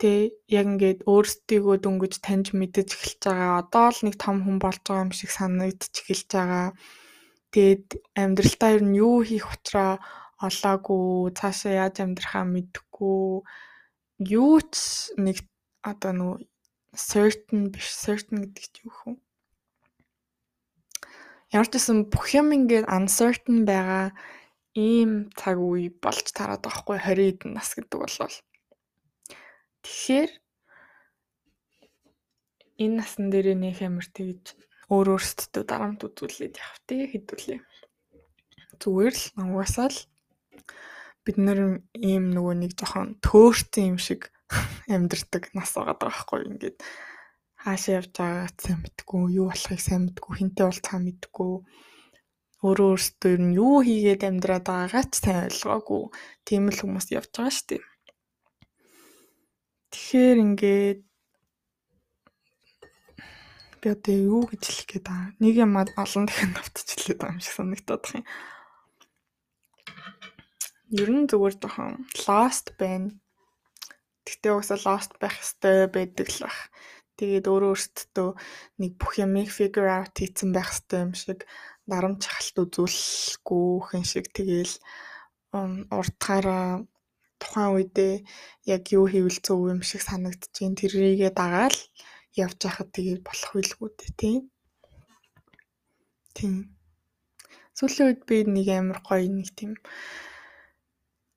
тэ 0.00 0.36
яг 0.52 0.66
ингээд 0.72 1.00
өөрсдийгөө 1.08 1.76
дөнгөж 1.80 2.14
таньж 2.20 2.52
мэдэж 2.52 2.88
эхэлж 2.92 3.20
байгаа. 3.24 3.60
Одоо 3.64 3.86
л 3.92 4.00
нэг 4.04 4.14
том 4.20 4.36
хүн 4.44 4.58
болж 4.60 4.82
байгаа 4.84 5.04
юм 5.08 5.12
шиг 5.16 5.30
санагдчих 5.32 6.04
эхэлж 6.04 6.30
байгаа. 6.36 6.66
Тэгээд 7.52 7.86
амьдралтаа 8.20 8.70
ер 8.76 8.82
нь 8.84 8.98
юу 9.00 9.24
хийх 9.24 9.48
учраа 9.48 9.92
олоогүй, 10.36 11.32
цаашаа 11.38 11.72
яаж 11.88 11.96
амьдрахаа 12.04 12.44
мэдэхгүй 12.44 13.40
юу 14.20 14.56
ч 14.72 14.76
нэг 15.16 15.40
одоо 15.80 16.12
нөгөө 16.12 16.38
certain 16.96 17.72
биш 17.72 17.88
certain 17.92 18.44
гэдэг 18.44 18.64
чинь 18.68 18.88
юу 18.88 18.96
вэ? 19.04 19.12
Ямар 21.56 21.68
ч 21.72 21.80
гэсэн 21.80 22.12
бүх 22.12 22.26
юм 22.36 22.52
ингээд 22.52 22.90
uncertain 22.90 23.64
байгаа 23.64 24.12
ийм 24.76 25.32
цаг 25.32 25.56
үе 25.56 25.88
болж 26.04 26.26
тараад 26.36 26.60
байгаа 26.60 26.80
хгүй 26.84 26.98
20 27.00 27.32
эдэн 27.32 27.50
нас 27.56 27.72
гэдэг 27.72 27.96
болвол. 27.96 28.36
Тэгэхээр 29.86 30.32
энэ 32.82 32.96
насан 32.98 33.30
дээр 33.30 33.54
нөх 33.54 33.78
амар 33.86 34.08
тэгж 34.10 34.58
өөр 34.90 35.14
өөрсдөө 35.14 35.62
дарамт 35.62 36.02
үзүүлээд 36.02 36.58
явах 36.58 36.82
тий 36.90 37.06
хэдүүлээ. 37.06 37.60
Зүгээр 38.82 39.14
л 39.14 39.26
угаасаа 39.46 39.88
л 39.94 40.00
бид 41.22 41.36
нэр 41.38 41.86
ийм 41.94 42.34
нөгөө 42.34 42.54
нэг 42.66 42.72
жоохон 42.74 43.22
төөрсөн 43.22 43.94
юм 43.94 43.98
шиг 44.02 44.34
амьдэрдэг 44.90 45.54
нас 45.54 45.70
байгаа 45.78 45.96
байхгүй 46.02 46.40
ингээд 46.50 46.78
хаашаа 47.62 47.98
явж 48.02 48.10
байгаагаа 48.18 48.50
сайн 48.58 48.78
мэдгүй, 48.82 49.22
юу 49.38 49.46
болохыг 49.50 49.80
сайн 49.82 50.02
мэдгүй, 50.10 50.32
хинтээ 50.38 50.66
уулзахаа 50.66 51.00
мэдгүй, 51.02 51.52
өөрөө 52.66 52.88
өөртөө 52.90 53.30
ер 53.34 53.42
нь 53.42 53.56
юу 53.58 53.76
хийгээд 53.86 54.22
амьдраад 54.26 54.66
байгаагаа 54.66 55.04
ч 55.10 55.12
сайн 55.22 55.46
ойлгоогүй 55.46 56.02
тийм 56.46 56.70
л 56.74 56.78
хүмүүс 56.78 57.06
явж 57.14 57.30
байгаа 57.34 57.54
шүү 57.54 57.66
дээ. 57.70 57.82
Тэгэхээр 59.96 60.38
ингээд 60.44 61.00
би 63.80 63.86
одоо 63.96 64.12
юу 64.28 64.44
гэж 64.44 64.60
хэлэх 64.68 64.88
гээд 64.92 65.04
байгаа. 65.08 65.32
Нэг 65.40 65.54
юм 65.56 65.72
олон 65.80 66.24
дахин 66.28 66.52
давтчихлээ 66.52 67.16
байгаа 67.16 67.32
юм 67.32 67.40
шиг 67.40 67.56
санагдаад 67.56 68.04
байна. 68.04 68.28
Ер 70.92 71.08
нь 71.16 71.24
зүгээр 71.24 71.56
жоохон 71.56 72.04
lost 72.28 72.76
байна. 72.76 73.16
Тэгтээ 74.28 74.52
угсаа 74.52 74.78
lost 74.84 75.16
байх 75.16 75.40
ёстой 75.40 75.88
байдаг 75.88 76.28
л 76.28 76.44
бах. 76.44 76.60
Тэгээд 77.16 77.48
өөрөө 77.48 77.72
өөртөө 77.72 78.30
нэг 78.84 78.92
бүх 79.00 79.12
юмыг 79.16 79.48
figure 79.48 79.88
out 79.88 80.12
хийсэн 80.12 80.52
байх 80.52 80.76
хэрэгтэй 80.76 81.00
юм 81.08 81.12
шиг 81.16 81.48
дарамт 81.88 82.20
чахалт 82.20 82.68
үзүүлэхгүй 82.68 83.70
хэн 83.88 84.04
шиг 84.04 84.28
тэгээл 84.36 84.76
урдгаараа 85.88 86.84
тухайн 87.40 87.70
үедээ 87.76 88.14
яг 88.74 88.82
юу 88.96 89.06
хийвэл 89.12 89.38
зөв 89.44 89.60
юм 89.72 89.80
шиг 89.86 90.02
санагдчихээн 90.04 90.74
тэрийгээ 90.80 91.32
дагаал 91.36 91.78
явж 92.36 92.58
байхад 92.64 92.88
тэгээд 92.92 93.22
болох 93.24 93.50
байлгүй 93.54 93.90
дээ 93.96 94.12
тийм. 94.20 94.42
Тийм. 96.36 96.54
Сүүлийн 97.76 98.08
үед 98.08 98.22
би 98.28 98.36
нэг 98.44 98.68
амар 98.72 99.00
гоё 99.04 99.28
нэг 99.28 99.48
тийм 99.56 99.72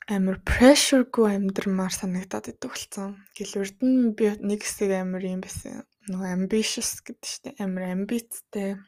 амар 0.10 0.42
pressureгүй 0.42 1.38
амьдрмаар 1.38 1.94
санагдаад 1.94 2.50
идэг 2.50 2.72
болсон. 2.74 3.22
Гэлүрд 3.38 3.78
нь 3.86 4.16
би 4.18 4.26
нэг 4.42 4.66
хэсэг 4.66 4.92
амар 4.98 5.24
юм 5.24 5.46
байсан. 5.46 5.86
Нөгөө 6.10 6.30
ambitious 6.34 6.98
гэдэг 7.06 7.30
чинь 7.30 7.60
амар 7.62 7.94
амбицтай. 7.94 8.82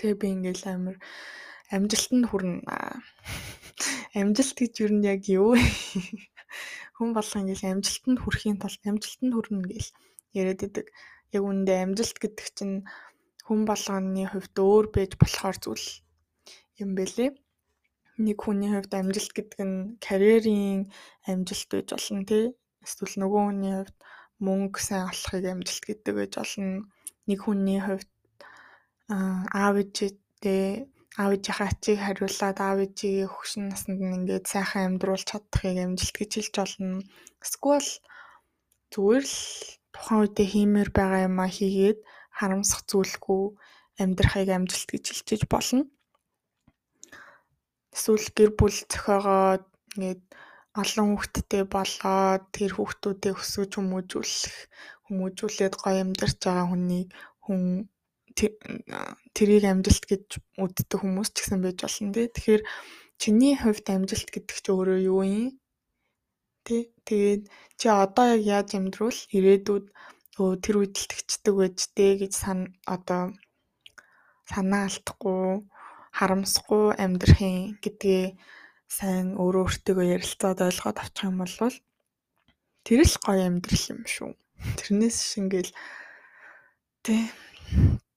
Тэгээ 0.00 0.16
би 0.16 0.26
ингээл 0.32 0.64
амар 0.72 0.96
амжилтанд 1.74 2.24
хүрнэ. 2.28 2.60
Амжилт 4.18 4.56
гэж 4.58 4.74
юу 4.82 4.90
нь 4.94 5.06
яг 5.06 5.22
юу 5.30 5.54
вэ? 5.54 5.62
Хүн 6.98 7.10
болго 7.16 7.36
ингээл 7.40 7.78
амжилтанд 7.78 8.18
хүрэхийн 8.20 8.58
тулд 8.60 8.82
амжилтанд 8.84 9.32
хүрнэ 9.34 9.64
гэл 9.70 9.90
яриад 10.34 10.60
идэг. 10.66 10.86
Яг 11.34 11.42
үүндээ 11.46 11.78
амжилт 11.86 12.18
гэдэг 12.18 12.46
чинь 12.56 12.76
хүн 13.46 13.60
болгоны 13.70 14.24
хувьд 14.28 14.56
өөр 14.58 14.86
байж 14.94 15.14
болохоор 15.16 15.56
зүйл 15.62 15.86
юм 16.82 16.92
бэлээ 16.98 17.30
нэг 18.20 18.38
хүний 18.44 18.68
хувьд 18.68 18.92
амжилт 18.92 19.32
гэдэг 19.32 19.60
нь 19.64 19.78
карьерийн 20.04 20.92
амжилт 21.24 21.68
байж 21.72 21.88
болно 21.96 22.22
тий. 22.28 22.44
Эсвэл 22.84 23.16
нөгөө 23.16 23.42
хүний 23.48 23.74
хувьд 23.80 23.96
мөнгө 24.44 24.80
сайн 24.80 25.08
олохыг 25.08 25.44
амжилт 25.48 25.84
гэдэг 25.88 26.14
байж 26.16 26.32
болно. 26.36 26.84
Нэг 27.28 27.38
хүний 27.40 27.80
хувьд 27.80 28.10
аав 29.08 29.74
ээжтэй 29.80 30.88
аав 31.18 31.32
ээжийнхээ 31.34 31.68
ачийг 31.70 31.98
хариулаад 32.02 32.58
аав 32.62 32.78
ээжигээ 32.86 33.28
хөгшин 33.30 33.64
наснд 33.66 33.98
нь 33.98 34.16
ингээд 34.18 34.46
сайхан 34.52 34.86
амьдруулж 34.86 35.26
чадахыг 35.26 35.78
амжилт 35.82 36.14
гэж 36.18 36.30
хэлж 36.34 36.54
болно. 36.60 37.02
Эсвэл 37.42 37.88
зүгээр 38.92 39.24
л 39.26 39.38
тухайн 39.94 40.20
үедээ 40.22 40.48
хиймээр 40.52 40.90
байгаа 40.94 41.20
юмаа 41.28 41.50
хийгээд 41.50 41.98
харамсах 42.38 42.82
зүйлгүй 42.90 43.42
амьдрахыг 44.02 44.48
амжилт 44.54 44.88
гэж 44.90 45.04
хэлчихэж 45.10 45.42
болно. 45.50 45.82
Эсвэл 47.94 48.26
гэр 48.36 48.50
бүл 48.58 48.78
зохиогоод 48.90 49.64
ингээд 49.94 50.22
олон 50.80 51.06
хүүхэдтэй 51.18 51.64
болоод 51.74 52.42
тэр 52.54 52.72
хүүхдүүдээ 52.78 53.32
өсгөж 53.34 53.70
хүмүүжүүлэх, 53.74 54.56
хүмүүжүүлээд 55.10 55.74
гоё 55.82 55.98
амьдарч 56.06 56.38
байгаа 56.46 56.66
хүнийг 56.70 57.08
хүн 57.44 57.62
тэрийг 58.36 59.64
амжилт 59.64 60.04
гэж 60.06 60.24
үздэг 60.60 60.98
хүмүүс 61.00 61.30
ч 61.34 61.36
гэсэн 61.42 61.60
байж 61.64 61.78
болно 61.82 62.12
тий. 62.14 62.26
Тэгэхээр 62.30 62.62
чиний 63.20 63.54
хувьд 63.58 63.86
амжилт 63.90 64.28
гэдэг 64.30 64.56
чинь 64.60 64.74
өөрөө 64.74 64.98
юу 65.10 65.22
юм? 65.24 65.48
Тий. 66.66 66.92
Тэгээд 67.08 67.42
чи 67.78 67.86
одоо 67.88 68.26
яг 68.38 68.42
яаж 68.44 68.68
амьдруул 68.78 69.18
ирээдүйд 69.36 69.86
өө 70.40 70.50
тэр 70.64 70.76
тэгчдэг 70.88 71.54
байж 71.56 71.78
дээ 71.96 72.12
гэж 72.24 72.32
сан 72.32 72.58
одоо 72.86 73.34
санаа 74.50 74.88
алдахгүй 74.88 75.66
харамсахгүй 76.18 76.84
амьдрахын 77.02 77.78
гэдгээ 77.82 78.24
сайн 78.96 79.38
өөрөө 79.38 79.64
өөртөө 79.68 80.04
ярилцаад 80.16 80.58
ойлгоод 80.66 80.98
авчих 80.98 81.28
юм 81.28 81.36
бол 81.40 81.54
тэр 82.86 83.00
л 83.06 83.16
гоё 83.24 83.42
амьдрал 83.46 83.84
юм 83.92 84.02
шүү. 84.14 84.30
Тэрнээс 84.78 85.18
шингээл 85.30 85.70
тий 87.04 87.22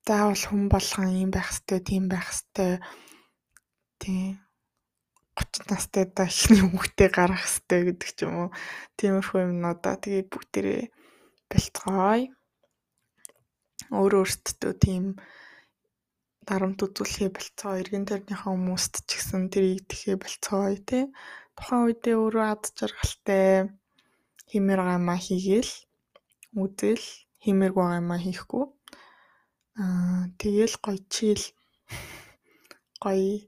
заавал 0.07 0.43
хүн 0.47 0.63
болгон 0.73 1.09
юм 1.23 1.31
байх 1.31 1.49
хэвээр 1.51 1.83
тийм 1.87 2.03
байх 2.11 2.27
хэвээр 2.27 2.79
тий 4.01 4.35
30 5.39 5.71
настай 5.71 6.05
да 6.15 6.23
ихний 6.27 6.61
хүүхдээ 6.61 7.09
гарах 7.17 7.43
хэвээр 7.47 7.83
гэдэг 7.87 8.09
ч 8.13 8.19
юм 8.27 8.33
уу. 8.37 8.49
Тиймэрхүү 8.99 9.39
юмнуудаа 9.47 9.95
тэгээ 10.03 10.29
бүгдээрээ 10.29 10.83
бэлтгooy. 11.49 12.21
Өөрөө 13.97 14.21
өөртөө 14.23 14.73
тийм 14.83 15.03
дарамт 16.47 16.79
үзүүлэхээ 16.85 17.29
болцоо 17.33 17.73
эргэн 17.81 18.05
тойрныхаа 18.05 18.51
хүмүүст 18.53 18.93
ч 19.07 19.09
гэсэн 19.17 19.43
тэрийг 19.49 19.87
тэхээ 19.89 20.15
болцооё 20.21 20.77
тий. 20.89 21.03
Тухайн 21.55 21.81
үедээ 21.87 22.15
өөрөө 22.19 22.45
ад 22.53 22.63
жаргалтай 22.77 23.71
хэмээр 24.51 24.81
гамаа 24.83 25.19
хийгээл 25.25 25.73
үзэл 26.61 27.05
хэмээрг 27.43 27.77
гамаа 27.79 28.19
хийхгүй 28.21 28.65
аа 29.81 30.29
тэгэл 30.38 30.75
гоё 30.83 30.99
чийл 31.13 31.43
гоё 33.03 33.41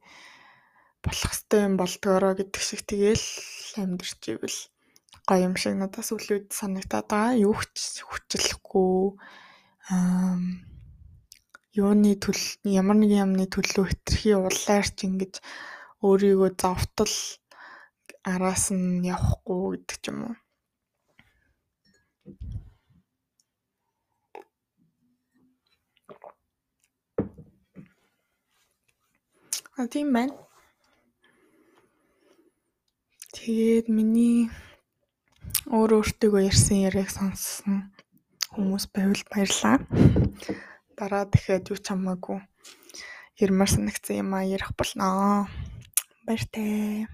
болох 1.05 1.31
хэвээр 1.37 1.65
юм 1.69 1.75
болдгоороо 1.77 2.33
гэдэг 2.37 2.61
шиг 2.65 2.81
тэгэл 2.89 3.25
амьдэрч 3.81 4.21
ивэл 4.33 4.59
гоё 5.27 5.41
юм 5.47 5.55
шиг 5.61 5.73
надаас 5.77 6.09
үлүүд 6.15 6.49
санагтаад 6.59 7.05
байгаа. 7.09 7.41
Юу 7.45 7.57
ч 7.73 8.01
хүчлэхгүй 8.01 9.17
аа 9.93 10.37
юуны 11.75 12.15
төл 12.23 12.41
ямар 12.63 12.97
нэгэн 12.97 13.23
юмны 13.25 13.45
төлөө 13.51 13.85
хэтэрхий 13.89 14.37
улаар 14.39 14.87
ч 14.95 14.97
ингэж 15.05 15.33
өөрийгөө 16.05 16.49
зовтол 16.61 17.15
араас 18.23 18.65
нь 18.73 19.05
явахгүй 19.13 19.61
гэдэг 19.75 19.97
ч 20.01 20.05
юм 20.09 20.19
уу. 20.25 20.35
А 29.77 29.87
тийм 29.91 30.13
байна. 30.15 30.33
Тэгээд 33.35 33.91
миний 33.91 34.47
өөр 35.67 35.99
өөртөө 35.99 36.47
ярьсан 36.47 36.87
яриаг 36.87 37.11
сонссон. 37.11 37.91
хүмүүс 38.55 38.87
байвал 38.95 39.23
баярлаа. 39.27 39.83
Дараа 40.95 41.27
дахиад 41.27 41.67
юу 41.67 41.75
ч 41.75 41.91
хамаагүй 41.91 42.39
ярмаар 43.35 43.67
санагцсан 43.67 44.23
юм 44.23 44.31
а 44.31 44.47
ярих 44.47 44.71
болноо. 44.79 45.51
Баяртай. 46.23 47.07